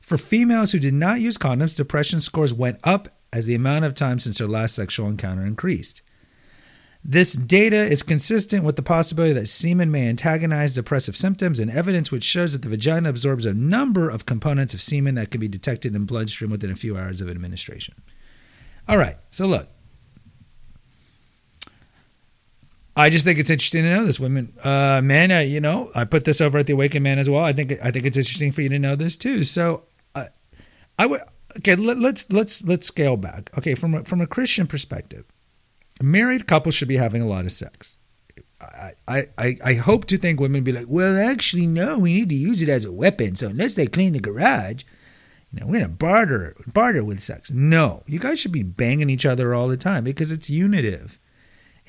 For 0.00 0.18
females 0.18 0.72
who 0.72 0.78
did 0.78 0.94
not 0.94 1.20
use 1.20 1.38
condoms, 1.38 1.76
depression 1.76 2.20
scores 2.20 2.52
went 2.52 2.78
up 2.84 3.08
as 3.32 3.46
the 3.46 3.54
amount 3.54 3.84
of 3.84 3.94
time 3.94 4.18
since 4.18 4.38
their 4.38 4.48
last 4.48 4.74
sexual 4.74 5.08
encounter 5.08 5.46
increased. 5.46 6.02
This 7.02 7.32
data 7.32 7.76
is 7.76 8.02
consistent 8.02 8.62
with 8.62 8.76
the 8.76 8.82
possibility 8.82 9.32
that 9.32 9.48
semen 9.48 9.90
may 9.90 10.06
antagonize 10.06 10.74
depressive 10.74 11.16
symptoms 11.16 11.58
and 11.58 11.70
evidence 11.70 12.12
which 12.12 12.24
shows 12.24 12.52
that 12.52 12.60
the 12.60 12.68
vagina 12.68 13.08
absorbs 13.08 13.46
a 13.46 13.54
number 13.54 14.10
of 14.10 14.26
components 14.26 14.74
of 14.74 14.82
semen 14.82 15.14
that 15.14 15.30
can 15.30 15.40
be 15.40 15.48
detected 15.48 15.96
in 15.96 16.04
bloodstream 16.04 16.50
within 16.50 16.70
a 16.70 16.76
few 16.76 16.98
hours 16.98 17.22
of 17.22 17.30
administration. 17.30 17.94
All 18.86 18.98
right, 18.98 19.16
so 19.30 19.46
look. 19.46 19.68
I 23.00 23.10
just 23.10 23.24
think 23.24 23.38
it's 23.38 23.50
interesting 23.50 23.82
to 23.82 23.90
know 23.90 24.04
this, 24.04 24.20
women, 24.20 24.52
uh, 24.62 25.00
men. 25.02 25.30
Uh, 25.30 25.40
you 25.40 25.60
know, 25.60 25.90
I 25.94 26.04
put 26.04 26.24
this 26.24 26.40
over 26.40 26.58
at 26.58 26.66
the 26.66 26.74
Awakened 26.74 27.02
Man 27.02 27.18
as 27.18 27.28
well. 27.28 27.42
I 27.42 27.52
think 27.52 27.72
I 27.82 27.90
think 27.90 28.06
it's 28.06 28.16
interesting 28.16 28.52
for 28.52 28.62
you 28.62 28.68
to 28.68 28.78
know 28.78 28.96
this 28.96 29.16
too. 29.16 29.44
So, 29.44 29.84
uh, 30.14 30.26
I 30.98 31.06
would 31.06 31.20
okay. 31.58 31.74
Let, 31.76 31.98
let's 31.98 32.30
let's 32.30 32.62
let's 32.64 32.86
scale 32.86 33.16
back. 33.16 33.50
Okay, 33.58 33.74
from 33.74 33.94
a, 33.94 34.04
from 34.04 34.20
a 34.20 34.26
Christian 34.26 34.66
perspective, 34.66 35.24
married 36.02 36.46
couples 36.46 36.74
should 36.74 36.88
be 36.88 36.96
having 36.96 37.22
a 37.22 37.26
lot 37.26 37.44
of 37.44 37.52
sex. 37.52 37.96
I, 39.08 39.28
I, 39.38 39.56
I 39.64 39.74
hope 39.74 40.04
to 40.06 40.18
think 40.18 40.38
women 40.38 40.62
be 40.62 40.72
like, 40.72 40.86
well, 40.86 41.16
actually, 41.18 41.66
no, 41.66 41.98
we 41.98 42.12
need 42.12 42.28
to 42.28 42.34
use 42.34 42.60
it 42.60 42.68
as 42.68 42.84
a 42.84 42.92
weapon. 42.92 43.34
So 43.34 43.48
unless 43.48 43.74
they 43.74 43.86
clean 43.86 44.12
the 44.12 44.20
garage, 44.20 44.84
you 45.50 45.60
know, 45.60 45.66
we're 45.66 45.80
gonna 45.80 45.88
barter 45.88 46.56
barter 46.72 47.02
with 47.02 47.20
sex. 47.20 47.50
No, 47.50 48.02
you 48.06 48.18
guys 48.18 48.38
should 48.38 48.52
be 48.52 48.62
banging 48.62 49.10
each 49.10 49.26
other 49.26 49.54
all 49.54 49.68
the 49.68 49.76
time 49.76 50.04
because 50.04 50.30
it's 50.30 50.50
unitive. 50.50 51.18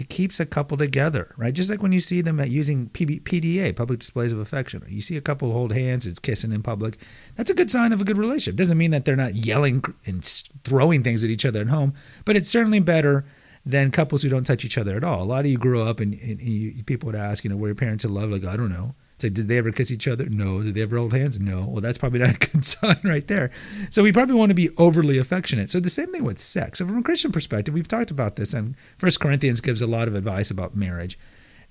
It 0.02 0.10
keeps 0.10 0.40
a 0.40 0.48
couple 0.48 0.78
together, 0.78 1.32
right? 1.38 1.54
Just 1.54 1.70
like 1.70 1.84
when 1.84 1.92
you 1.92 2.00
see 2.00 2.22
them 2.22 2.40
at 2.40 2.50
using 2.50 2.90
PDA, 2.90 3.76
public 3.76 4.00
displays 4.00 4.32
of 4.32 4.40
affection. 4.40 4.84
You 4.90 5.00
see 5.00 5.16
a 5.16 5.22
couple 5.22 5.52
hold 5.52 5.74
hands, 5.74 6.08
it's 6.08 6.18
kissing 6.18 6.52
in 6.52 6.64
public. 6.64 6.98
That's 7.36 7.52
a 7.52 7.54
good 7.54 7.70
sign 7.70 7.94
of 7.94 8.02
a 8.02 8.04
good 8.04 8.18
relationship. 8.18 8.58
Doesn't 8.58 8.80
mean 8.80 8.90
that 8.90 9.06
they're 9.06 9.16
not 9.16 9.36
yelling 9.36 9.84
and 10.08 10.26
throwing 10.64 11.04
things 11.04 11.24
at 11.24 11.30
each 11.30 11.46
other 11.46 11.62
at 11.62 11.68
home, 11.68 11.94
but 12.26 12.36
it's 12.36 12.50
certainly 12.50 12.80
better 12.80 13.26
than 13.64 13.92
couples 13.92 14.24
who 14.24 14.30
don't 14.30 14.44
touch 14.44 14.66
each 14.66 14.80
other 14.80 14.98
at 14.98 15.04
all. 15.04 15.22
A 15.22 15.24
lot 15.24 15.42
of 15.42 15.52
you 15.52 15.58
grew 15.60 15.84
up 15.84 16.00
and, 16.00 16.16
and 16.16 16.42
you, 16.42 16.84
people 16.84 17.06
would 17.06 17.16
ask, 17.16 17.44
you 17.44 17.52
know, 17.52 17.56
were 17.56 17.68
your 17.68 17.76
parents 17.76 18.04
in 18.04 18.12
love? 18.12 18.32
Like, 18.32 18.44
I 18.44 18.58
don't 18.58 18.72
know. 18.72 18.96
Did 19.30 19.48
they 19.48 19.58
ever 19.58 19.72
kiss 19.72 19.92
each 19.92 20.08
other? 20.08 20.26
No. 20.26 20.62
Did 20.62 20.74
they 20.74 20.82
ever 20.82 20.98
hold 20.98 21.14
hands? 21.14 21.40
No. 21.40 21.66
Well, 21.66 21.82
that's 21.82 21.98
probably 21.98 22.20
not 22.20 22.36
a 22.36 22.48
good 22.48 22.66
sign 22.66 23.00
right 23.04 23.28
there. 23.28 23.52
So 23.90 24.04
we 24.04 24.12
probably 24.12 24.36
want 24.36 24.50
to 24.50 24.56
be 24.56 24.70
overly 24.78 25.18
affectionate. 25.18 25.70
So 25.70 25.80
the 25.80 25.90
same 25.90 26.12
thing 26.12 26.24
with 26.24 26.40
sex. 26.40 26.80
So 26.80 26.86
from 26.86 26.98
a 26.98 27.04
Christian 27.04 27.32
perspective, 27.32 27.74
we've 27.74 27.88
talked 27.88 28.12
about 28.12 28.36
this, 28.36 28.54
and 28.54 28.76
First 28.98 29.20
Corinthians 29.20 29.62
gives 29.62 29.82
a 29.82 29.88
lot 29.88 30.08
of 30.08 30.16
advice 30.16 30.52
about 30.52 30.76
marriage. 30.76 31.18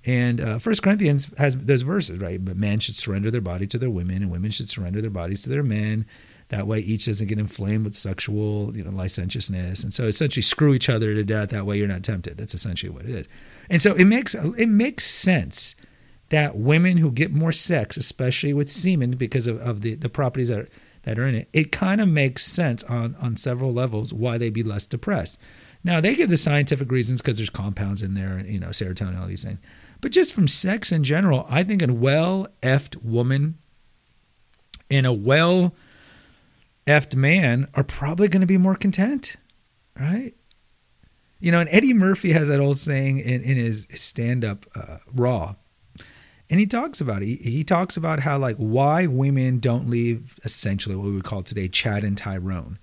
And 0.07 0.41
uh, 0.41 0.59
First 0.59 0.83
Corinthians 0.83 1.31
has 1.37 1.57
those 1.57 1.83
verses, 1.83 2.21
right? 2.21 2.43
But 2.43 2.57
men 2.57 2.79
should 2.81 2.97
surrender 2.97 3.31
their 3.31 3.41
body 3.41 3.67
to 3.67 3.79
their 3.79 3.91
women, 3.91 4.23
and 4.23 4.31
women 4.31 4.51
should 4.51 4.69
surrender 4.69 5.01
their 5.01 5.11
bodies 5.11 5.43
to 5.43 5.51
their 5.51 5.63
men. 5.63 6.07
That 6.49 6.67
way, 6.67 6.81
each 6.81 7.07
doesn't 7.07 7.29
get 7.29 7.39
inflamed 7.39 7.85
with 7.85 7.95
sexual, 7.95 8.77
you 8.77 8.83
know, 8.83 8.91
licentiousness, 8.91 9.85
and 9.85 9.95
so 9.95 10.07
essentially 10.07 10.43
screw 10.43 10.75
each 10.75 10.89
other 10.89 11.15
to 11.15 11.23
death. 11.23 11.51
That 11.51 11.65
way, 11.65 11.79
you're 11.79 11.87
not 11.87 12.03
tempted. 12.03 12.39
That's 12.39 12.55
essentially 12.55 12.91
what 12.91 13.05
it 13.05 13.11
is. 13.11 13.29
And 13.69 13.81
so 13.81 13.95
it 13.95 14.07
makes 14.07 14.35
it 14.35 14.69
makes 14.69 15.05
sense 15.05 15.77
that 16.31 16.57
women 16.57 16.97
who 16.97 17.11
get 17.11 17.33
more 17.33 17.53
sex, 17.53 17.97
especially 17.97 18.53
with 18.53 18.73
semen, 18.73 19.13
because 19.13 19.47
of, 19.47 19.61
of 19.61 19.83
the, 19.83 19.95
the 19.95 20.09
properties 20.09 20.49
that 20.49 20.61
are, 20.61 20.69
that 21.03 21.19
are 21.19 21.27
in 21.27 21.35
it, 21.35 21.49
it 21.53 21.73
kind 21.73 22.01
of 22.01 22.09
makes 22.09 22.45
sense 22.45 22.83
on 22.85 23.17
on 23.21 23.37
several 23.37 23.71
levels 23.71 24.13
why 24.13 24.39
they'd 24.39 24.53
be 24.53 24.63
less 24.63 24.87
depressed. 24.87 25.39
Now 25.83 26.01
they 26.01 26.15
give 26.15 26.29
the 26.29 26.37
scientific 26.37 26.91
reasons 26.91 27.21
because 27.21 27.37
there's 27.37 27.51
compounds 27.51 28.03
in 28.03 28.15
there, 28.15 28.39
you 28.41 28.61
know, 28.61 28.69
serotonin, 28.69 29.21
all 29.21 29.27
these 29.27 29.45
things. 29.45 29.61
But 30.01 30.13
just 30.13 30.33
from 30.33 30.49
sex 30.49 30.93
in 30.93 31.05
general, 31.05 31.47
I 31.49 31.65
think 31.65 31.83
a 31.83 31.93
well 31.93 32.49
effed 32.63 33.03
woman 33.03 33.59
and 34.91 35.07
a 35.07 35.13
well 35.13 35.75
effed 36.87 37.15
man 37.15 37.69
are 37.75 37.85
probably 37.85 38.29
going 38.29 38.41
to 38.41 38.47
be 38.47 38.59
more 38.59 38.75
content, 38.75 39.37
right? 39.99 40.35
You 41.39 41.51
know, 41.51 41.61
and 41.61 41.69
Eddie 41.73 41.95
Murphy 41.95 42.33
has 42.33 42.49
that 42.49 42.61
old 42.61 42.79
saying 42.79 43.19
in, 43.19 43.43
in 43.43 43.57
his 43.57 43.87
stand 43.95 44.45
up 44.45 44.67
uh, 44.75 44.99
Raw. 45.15 45.55
And 46.51 46.59
he 46.59 46.67
talks 46.67 47.01
about 47.01 47.23
it. 47.23 47.27
He, 47.27 47.37
he, 47.37 47.65
talks 47.65 47.97
about 47.97 48.21
how, 48.21 48.37
like, 48.37 48.57
why 48.57 49.07
women 49.07 49.61
don't 49.61 49.89
leave 49.89 50.37
essentially 50.45 50.97
what 50.97 51.07
we 51.07 51.13
would 51.13 51.25
call 51.25 51.43
today 51.43 51.69
Chad 51.69 52.03
and 52.03 52.19
Tyrone. 52.19 52.79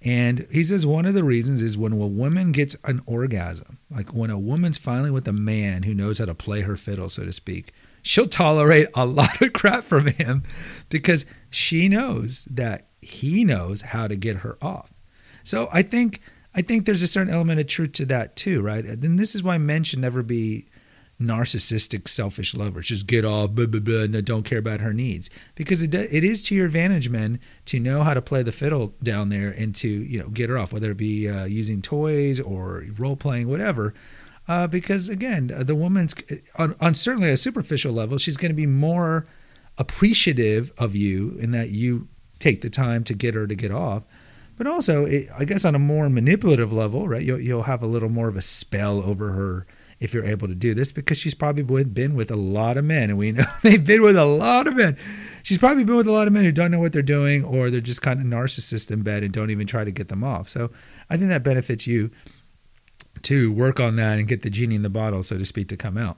And 0.00 0.46
he 0.52 0.62
says 0.62 0.86
one 0.86 1.06
of 1.06 1.14
the 1.14 1.24
reasons 1.24 1.60
is 1.60 1.76
when 1.76 1.92
a 1.92 1.96
woman 1.96 2.52
gets 2.52 2.76
an 2.84 3.02
orgasm, 3.06 3.78
like 3.90 4.14
when 4.14 4.30
a 4.30 4.38
woman's 4.38 4.78
finally 4.78 5.10
with 5.10 5.26
a 5.26 5.32
man 5.32 5.82
who 5.82 5.92
knows 5.92 6.20
how 6.20 6.26
to 6.26 6.34
play 6.34 6.60
her 6.60 6.76
fiddle, 6.76 7.08
so 7.08 7.24
to 7.24 7.32
speak, 7.32 7.72
she'll 8.02 8.28
tolerate 8.28 8.88
a 8.94 9.04
lot 9.04 9.42
of 9.42 9.52
crap 9.52 9.82
from 9.82 10.06
him 10.06 10.44
because 10.88 11.26
she 11.50 11.88
knows 11.88 12.46
that 12.48 12.86
he 13.02 13.44
knows 13.44 13.82
how 13.82 14.06
to 14.06 14.14
get 14.14 14.36
her 14.36 14.56
off. 14.62 14.94
So 15.42 15.68
I 15.72 15.82
think 15.82 16.20
I 16.54 16.62
think 16.62 16.86
there's 16.86 17.02
a 17.02 17.08
certain 17.08 17.32
element 17.32 17.60
of 17.60 17.66
truth 17.66 17.92
to 17.94 18.06
that 18.06 18.36
too, 18.36 18.62
right? 18.62 18.84
And 18.84 19.18
this 19.18 19.34
is 19.34 19.42
why 19.42 19.58
men 19.58 19.84
should 19.84 19.98
never 19.98 20.22
be 20.22 20.66
narcissistic, 21.20 22.08
selfish 22.08 22.54
lovers. 22.54 22.86
Just 22.86 23.06
get 23.06 23.24
off, 23.24 23.50
blah, 23.50 23.66
blah, 23.66 23.80
blah, 23.80 24.02
and 24.02 24.24
don't 24.24 24.44
care 24.44 24.58
about 24.58 24.80
her 24.80 24.92
needs. 24.92 25.30
Because 25.54 25.82
it, 25.82 25.94
it 25.94 26.24
is 26.24 26.42
to 26.44 26.54
your 26.54 26.66
advantage, 26.66 27.08
men, 27.08 27.40
to 27.66 27.80
know 27.80 28.02
how 28.02 28.14
to 28.14 28.22
play 28.22 28.42
the 28.42 28.52
fiddle 28.52 28.94
down 29.02 29.28
there 29.28 29.50
and 29.50 29.74
to 29.76 29.88
you 29.88 30.18
know 30.18 30.28
get 30.28 30.50
her 30.50 30.58
off, 30.58 30.72
whether 30.72 30.92
it 30.92 30.96
be 30.96 31.28
uh, 31.28 31.44
using 31.44 31.82
toys 31.82 32.40
or 32.40 32.84
role 32.96 33.16
playing, 33.16 33.48
whatever. 33.48 33.94
Uh, 34.46 34.66
because 34.66 35.08
again, 35.08 35.48
the 35.54 35.74
woman's 35.74 36.14
on, 36.56 36.74
on 36.80 36.94
certainly 36.94 37.30
a 37.30 37.36
superficial 37.36 37.92
level, 37.92 38.16
she's 38.16 38.38
going 38.38 38.50
to 38.50 38.56
be 38.56 38.66
more 38.66 39.26
appreciative 39.76 40.72
of 40.78 40.94
you 40.94 41.36
in 41.38 41.50
that 41.50 41.70
you 41.70 42.08
take 42.38 42.62
the 42.62 42.70
time 42.70 43.04
to 43.04 43.14
get 43.14 43.34
her 43.34 43.46
to 43.46 43.54
get 43.54 43.70
off. 43.70 44.06
But 44.56 44.66
also, 44.66 45.04
it, 45.04 45.28
I 45.36 45.44
guess 45.44 45.64
on 45.64 45.74
a 45.74 45.78
more 45.78 46.08
manipulative 46.08 46.72
level, 46.72 47.06
right? 47.06 47.22
You'll, 47.22 47.40
you'll 47.40 47.62
have 47.64 47.82
a 47.82 47.86
little 47.86 48.08
more 48.08 48.28
of 48.28 48.36
a 48.36 48.42
spell 48.42 49.00
over 49.00 49.32
her 49.32 49.66
if 50.00 50.14
you're 50.14 50.24
able 50.24 50.48
to 50.48 50.54
do 50.54 50.74
this 50.74 50.92
because 50.92 51.18
she's 51.18 51.34
probably 51.34 51.84
been 51.84 52.14
with 52.14 52.30
a 52.30 52.36
lot 52.36 52.76
of 52.76 52.84
men, 52.84 53.10
and 53.10 53.18
we 53.18 53.32
know 53.32 53.44
they've 53.62 53.84
been 53.84 54.02
with 54.02 54.16
a 54.16 54.24
lot 54.24 54.66
of 54.66 54.76
men. 54.76 54.96
She's 55.42 55.58
probably 55.58 55.84
been 55.84 55.96
with 55.96 56.06
a 56.06 56.12
lot 56.12 56.26
of 56.26 56.32
men 56.32 56.44
who 56.44 56.52
don't 56.52 56.70
know 56.70 56.80
what 56.80 56.92
they're 56.92 57.02
doing, 57.02 57.44
or 57.44 57.70
they're 57.70 57.80
just 57.80 58.02
kind 58.02 58.20
of 58.20 58.26
narcissist 58.26 58.90
in 58.90 59.02
bed 59.02 59.22
and 59.22 59.32
don't 59.32 59.50
even 59.50 59.66
try 59.66 59.84
to 59.84 59.90
get 59.90 60.08
them 60.08 60.22
off. 60.22 60.48
So 60.48 60.70
I 61.08 61.16
think 61.16 61.30
that 61.30 61.42
benefits 61.42 61.86
you 61.86 62.10
to 63.22 63.52
work 63.52 63.80
on 63.80 63.96
that 63.96 64.18
and 64.18 64.28
get 64.28 64.42
the 64.42 64.50
genie 64.50 64.76
in 64.76 64.82
the 64.82 64.88
bottle, 64.88 65.22
so 65.22 65.38
to 65.38 65.44
speak, 65.44 65.68
to 65.68 65.76
come 65.76 65.96
out. 65.98 66.16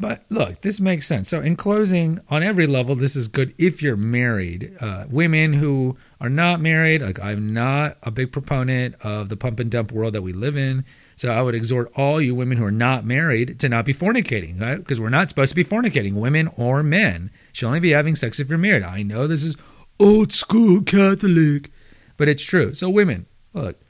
But 0.00 0.22
look, 0.28 0.60
this 0.60 0.80
makes 0.80 1.06
sense. 1.06 1.28
So, 1.28 1.40
in 1.40 1.56
closing, 1.56 2.20
on 2.28 2.42
every 2.44 2.68
level, 2.68 2.94
this 2.94 3.16
is 3.16 3.26
good 3.26 3.52
if 3.58 3.82
you're 3.82 3.96
married. 3.96 4.76
Uh, 4.80 5.06
women 5.10 5.54
who 5.54 5.96
are 6.20 6.28
not 6.28 6.60
married, 6.60 7.02
like 7.02 7.18
I'm 7.18 7.52
not 7.52 7.96
a 8.04 8.12
big 8.12 8.30
proponent 8.30 8.94
of 9.02 9.28
the 9.28 9.36
pump 9.36 9.58
and 9.58 9.70
dump 9.70 9.90
world 9.90 10.12
that 10.14 10.22
we 10.22 10.32
live 10.32 10.56
in. 10.56 10.84
So, 11.20 11.32
I 11.32 11.42
would 11.42 11.54
exhort 11.54 11.92
all 11.96 12.20
you 12.20 12.34
women 12.34 12.58
who 12.58 12.64
are 12.64 12.70
not 12.70 13.04
married 13.04 13.58
to 13.60 13.68
not 13.68 13.84
be 13.84 13.92
fornicating, 13.92 14.60
right? 14.60 14.78
Because 14.78 15.00
we're 15.00 15.08
not 15.08 15.28
supposed 15.28 15.50
to 15.50 15.56
be 15.56 15.64
fornicating, 15.64 16.14
women 16.14 16.48
or 16.56 16.82
men. 16.82 17.30
should 17.52 17.66
only 17.66 17.80
be 17.80 17.90
having 17.90 18.14
sex 18.14 18.40
if 18.40 18.48
you're 18.48 18.58
married. 18.58 18.82
I 18.82 19.02
know 19.02 19.26
this 19.26 19.44
is 19.44 19.56
old 20.00 20.32
school 20.32 20.82
Catholic, 20.82 21.70
but 22.16 22.28
it's 22.28 22.42
true. 22.42 22.72
So, 22.74 22.88
women, 22.88 23.26
look, 23.52 23.80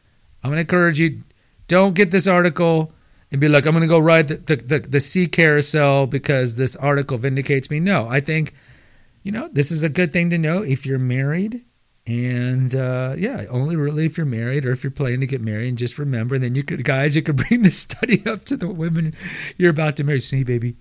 I'm 0.42 0.50
going 0.50 0.56
to 0.56 0.61
encourage 0.61 0.99
you 0.99 1.20
don't 1.68 1.94
get 1.94 2.11
this 2.11 2.26
article 2.26 2.92
and 3.30 3.40
be 3.40 3.49
like, 3.49 3.66
I'm 3.66 3.73
going 3.73 3.82
to 3.82 3.88
go 3.88 3.99
ride 3.99 4.28
the, 4.28 4.37
the, 4.37 4.56
the, 4.56 4.78
the 4.80 5.00
sea 5.00 5.26
carousel 5.26 6.06
because 6.06 6.56
this 6.56 6.75
article 6.76 7.18
vindicates 7.18 7.70
me. 7.70 7.78
No, 7.78 8.08
I 8.08 8.20
think 8.20 8.54
you 9.28 9.32
know, 9.32 9.49
this 9.52 9.70
is 9.70 9.82
a 9.82 9.90
good 9.90 10.11
thing 10.11 10.30
to 10.30 10.38
know 10.38 10.62
if 10.62 10.87
you're 10.87 10.99
married. 10.99 11.62
And 12.09 12.75
uh, 12.75 13.15
yeah, 13.19 13.45
only 13.50 13.77
really 13.77 14.07
if 14.07 14.17
you're 14.17 14.27
married 14.27 14.65
or 14.65 14.73
if 14.73 14.83
you're 14.83 14.91
planning 14.91 15.21
to 15.21 15.27
get 15.27 15.43
married. 15.43 15.69
And 15.69 15.77
just 15.77 15.99
remember, 15.99 16.38
then 16.38 16.55
you 16.55 16.62
could, 16.62 16.83
guys, 16.83 17.15
you 17.15 17.23
could 17.23 17.37
bring 17.49 17.62
this 17.62 17.79
study 17.79 18.25
up 18.27 18.47
to 18.47 18.57
the 18.57 18.67
women 18.67 19.15
you're 19.59 19.71
about 19.71 19.97
to 19.97 20.05
marry. 20.05 20.23
See, 20.23 20.43
baby, 20.43 20.77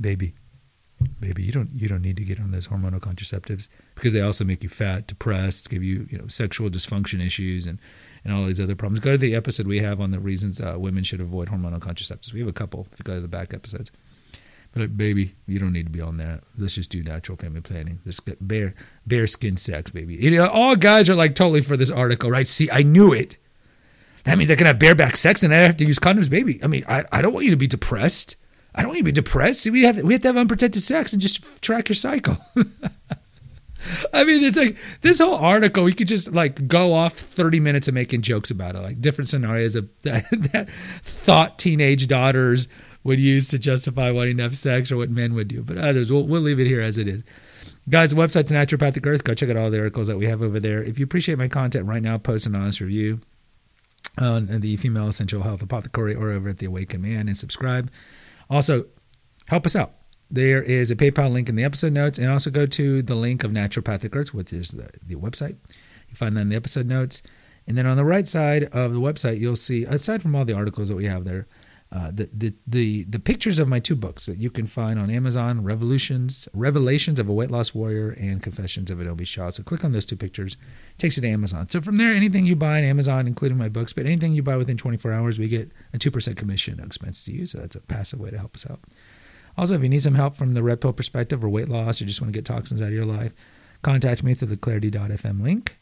baby, 0.00 0.34
baby, 1.18 1.42
you 1.42 1.50
don't 1.50 1.70
you 1.74 1.88
don't 1.88 2.02
need 2.02 2.16
to 2.18 2.24
get 2.24 2.38
on 2.38 2.52
those 2.52 2.68
hormonal 2.68 3.00
contraceptives 3.00 3.68
because 3.96 4.12
they 4.12 4.20
also 4.20 4.44
make 4.44 4.62
you 4.62 4.68
fat, 4.68 5.08
depressed, 5.08 5.68
give 5.68 5.82
you 5.82 6.06
you 6.10 6.16
know 6.16 6.28
sexual 6.28 6.70
dysfunction 6.70 7.24
issues 7.26 7.66
and 7.66 7.80
and 8.24 8.32
all 8.32 8.46
these 8.46 8.60
other 8.60 8.76
problems. 8.76 9.00
Go 9.00 9.12
to 9.12 9.18
the 9.18 9.34
episode 9.34 9.66
we 9.66 9.80
have 9.80 10.00
on 10.00 10.12
the 10.12 10.20
reasons 10.20 10.60
uh, 10.60 10.76
women 10.78 11.02
should 11.02 11.20
avoid 11.20 11.48
hormonal 11.48 11.80
contraceptives. 11.80 12.32
We 12.32 12.38
have 12.38 12.48
a 12.48 12.52
couple. 12.52 12.86
If 12.92 13.00
you 13.00 13.02
go 13.02 13.16
to 13.16 13.20
the 13.20 13.26
back 13.26 13.52
episodes. 13.52 13.90
But 14.72 14.82
like, 14.82 14.96
baby, 14.96 15.34
you 15.46 15.58
don't 15.58 15.72
need 15.72 15.86
to 15.86 15.92
be 15.92 16.00
on 16.00 16.18
that. 16.18 16.42
Let's 16.56 16.74
just 16.74 16.90
do 16.90 17.02
natural 17.02 17.36
family 17.36 17.60
planning. 17.60 18.00
Get 18.04 18.46
bare 18.46 18.74
bare 19.06 19.26
skin 19.26 19.56
sex, 19.56 19.90
baby. 19.90 20.14
You 20.16 20.30
know, 20.30 20.48
all 20.48 20.76
guys 20.76 21.08
are 21.08 21.14
like 21.14 21.34
totally 21.34 21.62
for 21.62 21.76
this 21.76 21.90
article, 21.90 22.30
right? 22.30 22.46
See, 22.46 22.70
I 22.70 22.82
knew 22.82 23.12
it. 23.12 23.38
That 24.24 24.36
means 24.36 24.50
I 24.50 24.56
can 24.56 24.66
have 24.66 24.78
bareback 24.78 25.16
sex 25.16 25.42
and 25.42 25.54
I 25.54 25.58
have 25.58 25.76
to 25.78 25.86
use 25.86 25.98
condoms, 25.98 26.28
baby. 26.28 26.62
I 26.62 26.66
mean, 26.66 26.84
I, 26.86 27.04
I 27.10 27.22
don't 27.22 27.32
want 27.32 27.46
you 27.46 27.50
to 27.50 27.56
be 27.56 27.66
depressed. 27.66 28.36
I 28.74 28.82
don't 28.82 28.88
want 28.88 28.98
you 28.98 29.04
to 29.04 29.06
be 29.06 29.12
depressed. 29.12 29.62
See, 29.62 29.70
we 29.70 29.84
have 29.84 29.98
we 30.02 30.12
have 30.12 30.22
to 30.22 30.28
have 30.28 30.36
unprotected 30.36 30.82
sex 30.82 31.12
and 31.12 31.22
just 31.22 31.62
track 31.62 31.88
your 31.88 31.96
cycle. 31.96 32.36
I 34.12 34.24
mean, 34.24 34.44
it's 34.44 34.58
like 34.58 34.76
this 35.00 35.18
whole 35.18 35.34
article. 35.34 35.84
We 35.84 35.94
could 35.94 36.08
just 36.08 36.32
like 36.32 36.68
go 36.68 36.94
off 36.94 37.14
thirty 37.14 37.58
minutes 37.58 37.88
of 37.88 37.94
making 37.94 38.22
jokes 38.22 38.50
about 38.50 38.74
it, 38.74 38.80
like 38.80 39.00
different 39.00 39.28
scenarios 39.28 39.74
of 39.76 39.88
that, 40.02 40.26
that 40.52 40.68
thought 41.02 41.58
teenage 41.58 42.06
daughters 42.06 42.68
would 43.08 43.18
use 43.18 43.48
to 43.48 43.58
justify 43.58 44.10
wanting 44.10 44.36
to 44.36 44.44
have 44.44 44.56
sex 44.56 44.92
or 44.92 44.96
what 44.96 45.10
men 45.10 45.34
would 45.34 45.48
do. 45.48 45.62
But 45.62 45.78
others, 45.78 46.12
we'll, 46.12 46.22
we'll 46.22 46.42
leave 46.42 46.60
it 46.60 46.66
here 46.66 46.80
as 46.80 46.98
it 46.98 47.08
is. 47.08 47.24
Guys, 47.88 48.10
the 48.10 48.16
website's 48.16 48.52
Naturopathic 48.52 49.04
Earth. 49.06 49.24
Go 49.24 49.34
check 49.34 49.48
out 49.50 49.56
all 49.56 49.70
the 49.70 49.78
articles 49.78 50.06
that 50.08 50.18
we 50.18 50.26
have 50.26 50.42
over 50.42 50.60
there. 50.60 50.84
If 50.84 50.98
you 50.98 51.04
appreciate 51.04 51.38
my 51.38 51.48
content 51.48 51.86
right 51.86 52.02
now, 52.02 52.18
post 52.18 52.46
an 52.46 52.54
honest 52.54 52.80
review 52.80 53.20
on 54.18 54.46
the 54.60 54.76
Female 54.76 55.08
Essential 55.08 55.42
Health 55.42 55.62
Apothecary 55.62 56.14
or 56.14 56.30
over 56.30 56.50
at 56.50 56.58
The 56.58 56.66
Awakened 56.66 57.02
Man 57.02 57.28
and 57.28 57.36
subscribe. 57.36 57.90
Also, 58.50 58.86
help 59.48 59.66
us 59.66 59.74
out. 59.74 59.94
There 60.30 60.62
is 60.62 60.90
a 60.90 60.96
PayPal 60.96 61.32
link 61.32 61.48
in 61.48 61.56
the 61.56 61.64
episode 61.64 61.94
notes, 61.94 62.18
and 62.18 62.30
also 62.30 62.50
go 62.50 62.66
to 62.66 63.00
the 63.00 63.14
link 63.14 63.42
of 63.42 63.50
Naturopathic 63.50 64.14
Earth, 64.14 64.34
which 64.34 64.52
is 64.52 64.72
the, 64.72 64.90
the 65.02 65.14
website. 65.14 65.56
You 66.08 66.14
find 66.14 66.36
that 66.36 66.42
in 66.42 66.50
the 66.50 66.56
episode 66.56 66.86
notes. 66.86 67.22
And 67.66 67.76
then 67.78 67.86
on 67.86 67.96
the 67.96 68.04
right 68.04 68.28
side 68.28 68.64
of 68.64 68.92
the 68.92 69.00
website, 69.00 69.40
you'll 69.40 69.56
see, 69.56 69.84
aside 69.84 70.20
from 70.20 70.36
all 70.36 70.44
the 70.44 70.52
articles 70.52 70.88
that 70.88 70.96
we 70.96 71.06
have 71.06 71.24
there, 71.24 71.46
uh, 71.90 72.10
the, 72.12 72.28
the 72.34 72.52
the 72.66 73.04
the 73.04 73.18
pictures 73.18 73.58
of 73.58 73.66
my 73.66 73.80
two 73.80 73.96
books 73.96 74.26
that 74.26 74.36
you 74.36 74.50
can 74.50 74.66
find 74.66 74.98
on 74.98 75.10
Amazon: 75.10 75.64
Revolutions, 75.64 76.46
Revelations 76.52 77.18
of 77.18 77.30
a 77.30 77.32
Weight 77.32 77.50
Loss 77.50 77.74
Warrior, 77.74 78.10
and 78.10 78.42
Confessions 78.42 78.90
of 78.90 79.00
an 79.00 79.08
Obese 79.08 79.30
Child. 79.30 79.54
So 79.54 79.62
click 79.62 79.84
on 79.84 79.92
those 79.92 80.04
two 80.04 80.16
pictures, 80.16 80.58
takes 80.98 81.16
you 81.16 81.22
to 81.22 81.28
Amazon. 81.28 81.66
So 81.70 81.80
from 81.80 81.96
there, 81.96 82.12
anything 82.12 82.44
you 82.44 82.56
buy 82.56 82.78
on 82.78 82.84
Amazon, 82.84 83.26
including 83.26 83.56
my 83.56 83.70
books, 83.70 83.94
but 83.94 84.04
anything 84.04 84.34
you 84.34 84.42
buy 84.42 84.56
within 84.56 84.76
24 84.76 85.12
hours, 85.14 85.38
we 85.38 85.48
get 85.48 85.72
a 85.94 85.98
two 85.98 86.10
percent 86.10 86.36
commission, 86.36 86.76
no 86.76 86.84
expense 86.84 87.24
to 87.24 87.32
you. 87.32 87.46
So 87.46 87.58
that's 87.58 87.76
a 87.76 87.80
passive 87.80 88.20
way 88.20 88.30
to 88.30 88.38
help 88.38 88.54
us 88.54 88.68
out. 88.68 88.80
Also, 89.56 89.74
if 89.74 89.82
you 89.82 89.88
need 89.88 90.02
some 90.02 90.14
help 90.14 90.36
from 90.36 90.52
the 90.52 90.62
red 90.62 90.82
pill 90.82 90.92
perspective 90.92 91.42
or 91.42 91.48
weight 91.48 91.70
loss, 91.70 92.02
or 92.02 92.04
just 92.04 92.20
want 92.20 92.32
to 92.32 92.36
get 92.36 92.44
toxins 92.44 92.82
out 92.82 92.88
of 92.88 92.94
your 92.94 93.06
life, 93.06 93.32
contact 93.80 94.22
me 94.22 94.34
through 94.34 94.48
the 94.48 94.56
Clarity.fm 94.58 95.42
link 95.42 95.78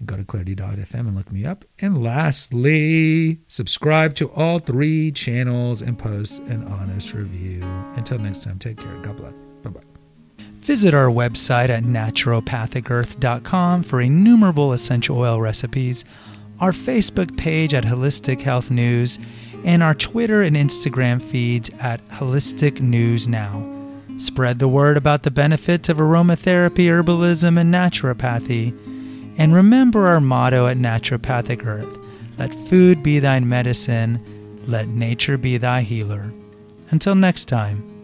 and 0.00 0.08
go 0.08 0.16
to 0.16 0.24
clarity.fm 0.24 0.94
and 0.94 1.14
look 1.14 1.30
me 1.30 1.44
up. 1.44 1.64
And 1.78 2.02
lastly, 2.02 3.40
subscribe 3.46 4.14
to 4.16 4.30
all 4.32 4.58
three 4.58 5.12
channels 5.12 5.82
and 5.82 5.96
post 5.98 6.40
an 6.40 6.64
honest 6.66 7.14
review. 7.14 7.62
Until 7.94 8.18
next 8.18 8.42
time, 8.42 8.58
take 8.58 8.78
care. 8.78 8.96
God 9.02 9.16
bless. 9.16 9.36
Bye 9.62 9.70
bye. 9.70 9.82
Visit 10.54 10.94
our 10.94 11.08
website 11.08 11.68
at 11.68 11.84
naturopathicearth.com 11.84 13.82
for 13.82 14.00
innumerable 14.00 14.72
essential 14.72 15.18
oil 15.18 15.40
recipes, 15.40 16.04
our 16.58 16.72
Facebook 16.72 17.36
page 17.36 17.72
at 17.74 17.84
Holistic 17.84 18.40
Health 18.42 18.70
News, 18.70 19.18
and 19.64 19.82
our 19.82 19.94
Twitter 19.94 20.42
and 20.42 20.56
Instagram 20.56 21.20
feeds 21.20 21.70
at 21.80 22.06
Holistic 22.08 22.80
News 22.80 23.28
Now. 23.28 23.68
Spread 24.16 24.58
the 24.58 24.68
word 24.68 24.96
about 24.98 25.22
the 25.22 25.30
benefits 25.30 25.88
of 25.88 25.96
aromatherapy, 25.96 26.86
herbalism, 26.86 27.58
and 27.58 27.72
naturopathy 27.72 28.74
and 29.40 29.54
remember 29.54 30.06
our 30.06 30.20
motto 30.20 30.66
at 30.66 30.76
Naturopathic 30.76 31.64
Earth 31.64 31.98
let 32.38 32.54
food 32.54 33.02
be 33.02 33.18
thine 33.18 33.48
medicine, 33.48 34.18
let 34.66 34.88
nature 34.88 35.36
be 35.36 35.58
thy 35.58 35.82
healer. 35.82 36.32
Until 36.90 37.14
next 37.14 37.46
time. 37.46 37.99